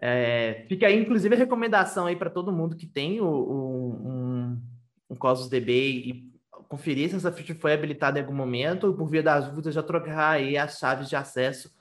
é, 0.01 0.65
fica 0.69 0.87
aí, 0.87 0.97
inclusive, 0.97 1.35
a 1.35 1.39
recomendação 1.39 2.07
aí 2.07 2.15
para 2.15 2.31
todo 2.31 2.53
mundo 2.53 2.77
que 2.77 2.87
tem 2.87 3.21
o, 3.21 3.27
o, 3.27 4.09
um, 4.09 4.63
um 5.11 5.17
Cosmos 5.17 5.49
DB 5.49 5.73
e 5.91 6.33
conferir 6.69 7.09
se 7.09 7.17
essa 7.17 7.33
feature 7.33 7.59
foi 7.59 7.73
habilitada 7.73 8.19
em 8.19 8.23
algum 8.23 8.35
momento, 8.35 8.93
por 8.93 9.09
via 9.09 9.23
das 9.23 9.49
dúvidas, 9.49 9.75
já 9.75 9.83
trocar 9.83 10.33
aí 10.33 10.57
as 10.57 10.79
chaves 10.79 11.09
de 11.09 11.17
acesso, 11.17 11.75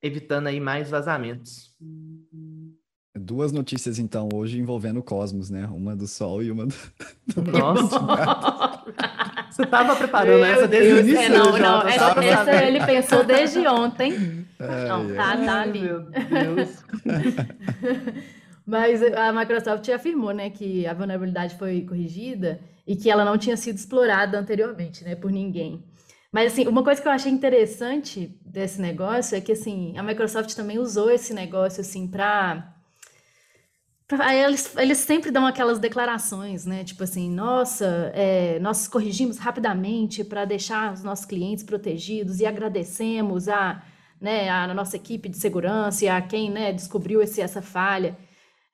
evitando 0.00 0.46
aí 0.46 0.60
mais 0.60 0.88
vazamentos. 0.88 1.76
Duas 3.14 3.52
notícias, 3.52 3.98
então, 3.98 4.30
hoje 4.32 4.58
envolvendo 4.58 5.00
o 5.00 5.02
Cosmos, 5.02 5.50
né? 5.50 5.68
Uma 5.70 5.94
do 5.94 6.06
Sol 6.06 6.42
e 6.42 6.50
uma 6.50 6.64
do. 6.64 6.74
Nossa! 7.52 8.00
Você 9.52 9.64
estava 9.64 9.94
preparando 9.94 10.40
Meu 10.40 10.44
essa 10.46 10.66
desde 10.66 10.92
o 10.94 11.00
início? 11.00 11.20
É, 11.20 11.28
não, 11.28 11.58
não. 11.58 11.82
Essa, 11.82 12.24
essa, 12.24 12.64
ele 12.64 12.82
pensou 12.86 13.22
desde 13.22 13.58
ontem. 13.68 14.46
É, 14.58 14.88
não, 14.88 15.10
é. 15.10 15.14
tá, 15.14 15.36
tá 15.36 15.60
ali. 15.60 15.82
Meu 15.82 16.06
Deus. 16.54 16.82
Mas 18.66 19.02
a 19.02 19.30
Microsoft 19.30 19.86
afirmou, 19.90 20.32
né, 20.32 20.48
que 20.48 20.86
a 20.86 20.94
vulnerabilidade 20.94 21.58
foi 21.58 21.82
corrigida 21.82 22.60
e 22.86 22.96
que 22.96 23.10
ela 23.10 23.26
não 23.26 23.36
tinha 23.36 23.58
sido 23.58 23.76
explorada 23.76 24.38
anteriormente, 24.38 25.04
né, 25.04 25.14
por 25.14 25.30
ninguém. 25.30 25.84
Mas, 26.32 26.52
assim, 26.52 26.66
uma 26.66 26.82
coisa 26.82 27.02
que 27.02 27.06
eu 27.06 27.12
achei 27.12 27.30
interessante 27.30 28.40
desse 28.46 28.80
negócio 28.80 29.36
é 29.36 29.40
que, 29.40 29.52
assim, 29.52 29.98
a 29.98 30.02
Microsoft 30.02 30.54
também 30.54 30.78
usou 30.78 31.10
esse 31.10 31.34
negócio, 31.34 31.82
assim, 31.82 32.08
para 32.08 32.72
eles, 34.34 34.76
eles 34.76 34.98
sempre 34.98 35.30
dão 35.30 35.46
aquelas 35.46 35.78
declarações, 35.78 36.66
né? 36.66 36.84
Tipo 36.84 37.04
assim, 37.04 37.30
nossa, 37.30 38.12
é, 38.14 38.58
nós 38.60 38.88
corrigimos 38.88 39.38
rapidamente 39.38 40.24
para 40.24 40.44
deixar 40.44 40.92
os 40.92 41.02
nossos 41.02 41.24
clientes 41.24 41.64
protegidos 41.64 42.40
e 42.40 42.46
agradecemos 42.46 43.48
a, 43.48 43.82
né, 44.20 44.48
a 44.50 44.72
nossa 44.74 44.96
equipe 44.96 45.28
de 45.28 45.36
segurança 45.36 46.04
e 46.04 46.08
a 46.08 46.20
quem 46.20 46.50
né, 46.50 46.72
descobriu 46.72 47.22
esse, 47.22 47.40
essa 47.40 47.62
falha. 47.62 48.16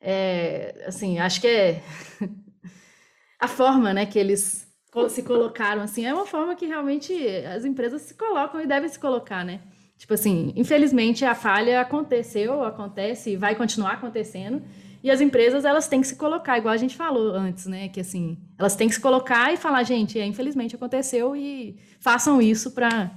É, 0.00 0.84
assim, 0.86 1.18
acho 1.18 1.40
que 1.40 1.46
é 1.46 1.82
a 3.40 3.48
forma 3.48 3.92
né, 3.92 4.06
que 4.06 4.18
eles 4.18 4.66
se 5.10 5.22
colocaram 5.22 5.82
assim 5.82 6.06
é 6.06 6.14
uma 6.14 6.26
forma 6.26 6.56
que 6.56 6.66
realmente 6.66 7.12
as 7.46 7.64
empresas 7.64 8.02
se 8.02 8.14
colocam 8.14 8.60
e 8.60 8.66
devem 8.66 8.88
se 8.88 8.98
colocar, 8.98 9.44
né? 9.44 9.60
Tipo 9.96 10.14
assim, 10.14 10.52
infelizmente 10.56 11.24
a 11.24 11.34
falha 11.34 11.80
aconteceu, 11.80 12.64
acontece 12.64 13.30
e 13.30 13.36
vai 13.36 13.54
continuar 13.54 13.92
acontecendo. 13.92 14.62
E 15.02 15.10
as 15.10 15.20
empresas, 15.20 15.64
elas 15.64 15.88
têm 15.88 16.00
que 16.00 16.06
se 16.06 16.16
colocar, 16.16 16.58
igual 16.58 16.74
a 16.74 16.78
gente 16.78 16.96
falou 16.96 17.32
antes, 17.32 17.66
né? 17.66 17.88
Que 17.88 18.00
assim, 18.00 18.38
elas 18.58 18.74
têm 18.74 18.88
que 18.88 18.94
se 18.94 19.00
colocar 19.00 19.52
e 19.52 19.56
falar, 19.56 19.82
gente, 19.84 20.18
é, 20.18 20.26
infelizmente 20.26 20.74
aconteceu 20.74 21.36
e 21.36 21.78
façam 22.00 22.42
isso 22.42 22.72
para 22.72 23.16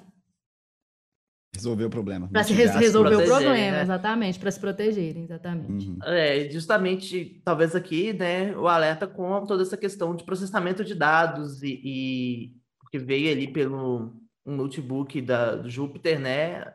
resolver 1.53 1.85
o 1.85 1.89
problema. 1.89 2.29
Para 2.29 2.43
se 2.43 2.53
resolver 2.53 3.15
o 3.15 3.25
problema, 3.25 3.53
né? 3.53 3.81
exatamente, 3.81 4.39
para 4.39 4.51
se 4.51 4.59
protegerem, 4.59 5.23
exatamente. 5.23 5.89
Uhum. 5.89 5.97
É, 6.03 6.49
justamente, 6.49 7.41
talvez 7.43 7.75
aqui, 7.75 8.13
né, 8.13 8.55
o 8.55 8.67
alerta 8.67 9.05
com 9.05 9.45
toda 9.45 9.61
essa 9.61 9.75
questão 9.75 10.15
de 10.15 10.23
processamento 10.23 10.83
de 10.83 10.95
dados 10.95 11.61
e, 11.61 11.81
e 11.83 12.61
que 12.89 12.99
veio 12.99 13.31
ali 13.31 13.47
pelo 13.47 14.13
um 14.45 14.55
notebook 14.55 15.21
da, 15.21 15.55
do 15.55 15.69
Júpiter, 15.69 16.19
né, 16.19 16.73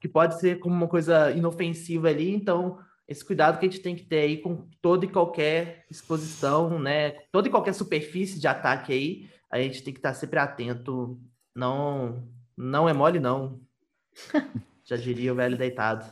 que 0.00 0.08
pode 0.08 0.38
ser 0.38 0.58
como 0.58 0.74
uma 0.74 0.88
coisa 0.88 1.30
inofensiva 1.32 2.08
ali, 2.08 2.34
então 2.34 2.78
esse 3.06 3.24
cuidado 3.24 3.58
que 3.58 3.66
a 3.66 3.68
gente 3.68 3.82
tem 3.82 3.94
que 3.94 4.04
ter 4.04 4.20
aí 4.20 4.38
com 4.38 4.66
toda 4.80 5.04
e 5.04 5.08
qualquer 5.08 5.84
exposição, 5.90 6.78
né? 6.78 7.10
Toda 7.30 7.48
e 7.48 7.50
qualquer 7.50 7.74
superfície 7.74 8.40
de 8.40 8.46
ataque 8.46 8.92
aí, 8.92 9.30
a 9.50 9.60
gente 9.60 9.82
tem 9.82 9.92
que 9.92 9.98
estar 9.98 10.14
sempre 10.14 10.38
atento 10.38 11.20
não, 11.54 12.26
não 12.56 12.88
é 12.88 12.92
mole, 12.92 13.20
não. 13.20 13.60
Já 14.84 14.96
diria 14.96 15.32
o 15.32 15.36
velho 15.36 15.56
deitado. 15.56 16.10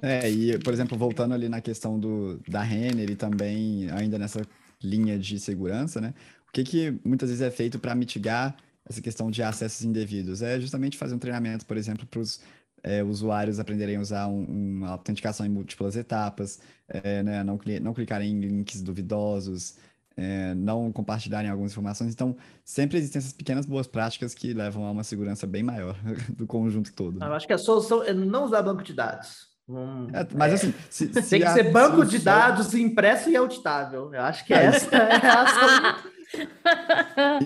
É, 0.00 0.28
e, 0.28 0.58
por 0.58 0.72
exemplo, 0.72 0.98
voltando 0.98 1.32
ali 1.32 1.48
na 1.48 1.60
questão 1.60 1.98
do, 1.98 2.40
da 2.48 2.60
Renner 2.60 3.10
e 3.10 3.16
também 3.16 3.88
ainda 3.90 4.18
nessa 4.18 4.42
linha 4.82 5.18
de 5.18 5.38
segurança, 5.38 6.00
né? 6.00 6.12
O 6.48 6.52
que, 6.52 6.64
que 6.64 7.00
muitas 7.04 7.30
vezes 7.30 7.40
é 7.40 7.50
feito 7.50 7.78
para 7.78 7.94
mitigar 7.94 8.56
essa 8.84 9.00
questão 9.00 9.30
de 9.30 9.42
acessos 9.42 9.84
indevidos? 9.84 10.42
É 10.42 10.60
justamente 10.60 10.98
fazer 10.98 11.14
um 11.14 11.18
treinamento, 11.18 11.64
por 11.64 11.76
exemplo, 11.76 12.04
para 12.06 12.20
os 12.20 12.40
é, 12.82 13.02
usuários 13.02 13.60
aprenderem 13.60 13.96
a 13.96 14.00
usar 14.00 14.26
um, 14.26 14.44
uma 14.44 14.90
autenticação 14.90 15.46
em 15.46 15.48
múltiplas 15.48 15.96
etapas, 15.96 16.60
é, 16.88 17.22
né? 17.22 17.44
não, 17.44 17.58
não 17.80 17.94
clicarem 17.94 18.30
em 18.30 18.40
links 18.40 18.82
duvidosos, 18.82 19.76
é, 20.16 20.54
não 20.54 20.92
compartilharem 20.92 21.50
algumas 21.50 21.72
informações. 21.72 22.12
Então, 22.12 22.36
sempre 22.64 22.98
existem 22.98 23.18
essas 23.20 23.32
pequenas 23.32 23.66
boas 23.66 23.86
práticas 23.86 24.34
que 24.34 24.52
levam 24.52 24.84
a 24.84 24.90
uma 24.90 25.04
segurança 25.04 25.46
bem 25.46 25.62
maior 25.62 25.96
do 26.36 26.46
conjunto 26.46 26.92
todo. 26.92 27.22
Eu 27.22 27.32
acho 27.32 27.46
que 27.46 27.52
a 27.52 27.58
solução 27.58 28.02
é 28.02 28.12
não 28.12 28.44
usar 28.44 28.62
banco 28.62 28.82
de 28.82 28.92
dados. 28.92 29.51
Hum, 29.68 30.08
é, 30.12 30.26
mas 30.34 30.54
assim, 30.54 30.74
se, 30.90 31.06
se 31.12 31.30
tem 31.30 31.40
que 31.40 31.46
a, 31.46 31.52
ser 31.52 31.70
banco 31.70 32.04
de 32.04 32.18
dados 32.18 32.74
impresso 32.74 33.30
e 33.30 33.36
auditável. 33.36 34.12
Eu 34.12 34.22
acho 34.22 34.44
que 34.44 34.52
é, 34.52 34.64
essa 34.66 34.96
é 34.96 35.26
a. 35.26 35.98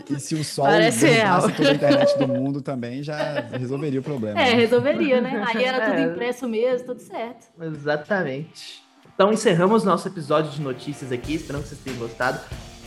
E, 0.09 0.14
e, 0.14 0.20
se 0.20 0.35
o 0.37 0.44
sol 0.44 0.66
derrubasse 0.66 1.52
toda 1.55 1.70
a 1.70 1.74
internet 1.74 2.18
do 2.18 2.29
mundo 2.29 2.62
também, 2.62 3.02
já 3.02 3.40
resolveria 3.50 3.98
o 3.98 4.02
problema. 4.02 4.40
É, 4.40 4.44
né? 4.44 4.55
resolveria, 4.55 5.20
né? 5.20 5.44
Aí 5.46 5.64
era 5.64 5.87
tudo 5.87 5.98
é. 5.98 6.02
impresso 6.05 6.48
mesmo, 6.48 6.87
tudo 6.87 7.00
certo. 7.00 7.48
Exatamente. 7.61 8.85
Então 9.14 9.33
encerramos 9.33 9.83
nosso 9.83 10.07
episódio 10.07 10.50
de 10.52 10.61
notícias 10.61 11.11
aqui, 11.11 11.35
esperamos 11.35 11.68
que 11.68 11.74
vocês 11.74 11.85
tenham 11.85 11.98
gostado. 11.98 12.38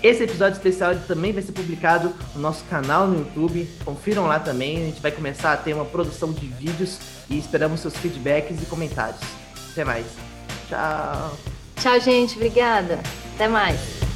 Esse 0.01 0.23
episódio 0.23 0.55
especial 0.55 0.95
também 1.07 1.33
vai 1.33 1.43
ser 1.43 1.51
publicado 1.51 2.13
no 2.33 2.41
nosso 2.41 2.63
canal 2.65 3.05
no 3.05 3.19
YouTube. 3.19 3.69
Confiram 3.83 4.27
lá 4.27 4.39
também. 4.39 4.77
A 4.77 4.85
gente 4.85 5.01
vai 5.01 5.11
começar 5.11 5.53
a 5.53 5.57
ter 5.57 5.73
uma 5.73 5.85
produção 5.85 6.31
de 6.31 6.47
vídeos 6.47 6.99
e 7.29 7.37
esperamos 7.37 7.81
seus 7.81 7.95
feedbacks 7.97 8.61
e 8.61 8.65
comentários. 8.65 9.21
Até 9.71 9.83
mais. 9.83 10.05
Tchau. 10.69 11.37
Tchau, 11.75 11.99
gente. 11.99 12.35
Obrigada. 12.35 12.99
Até 13.35 13.47
mais. 13.47 14.08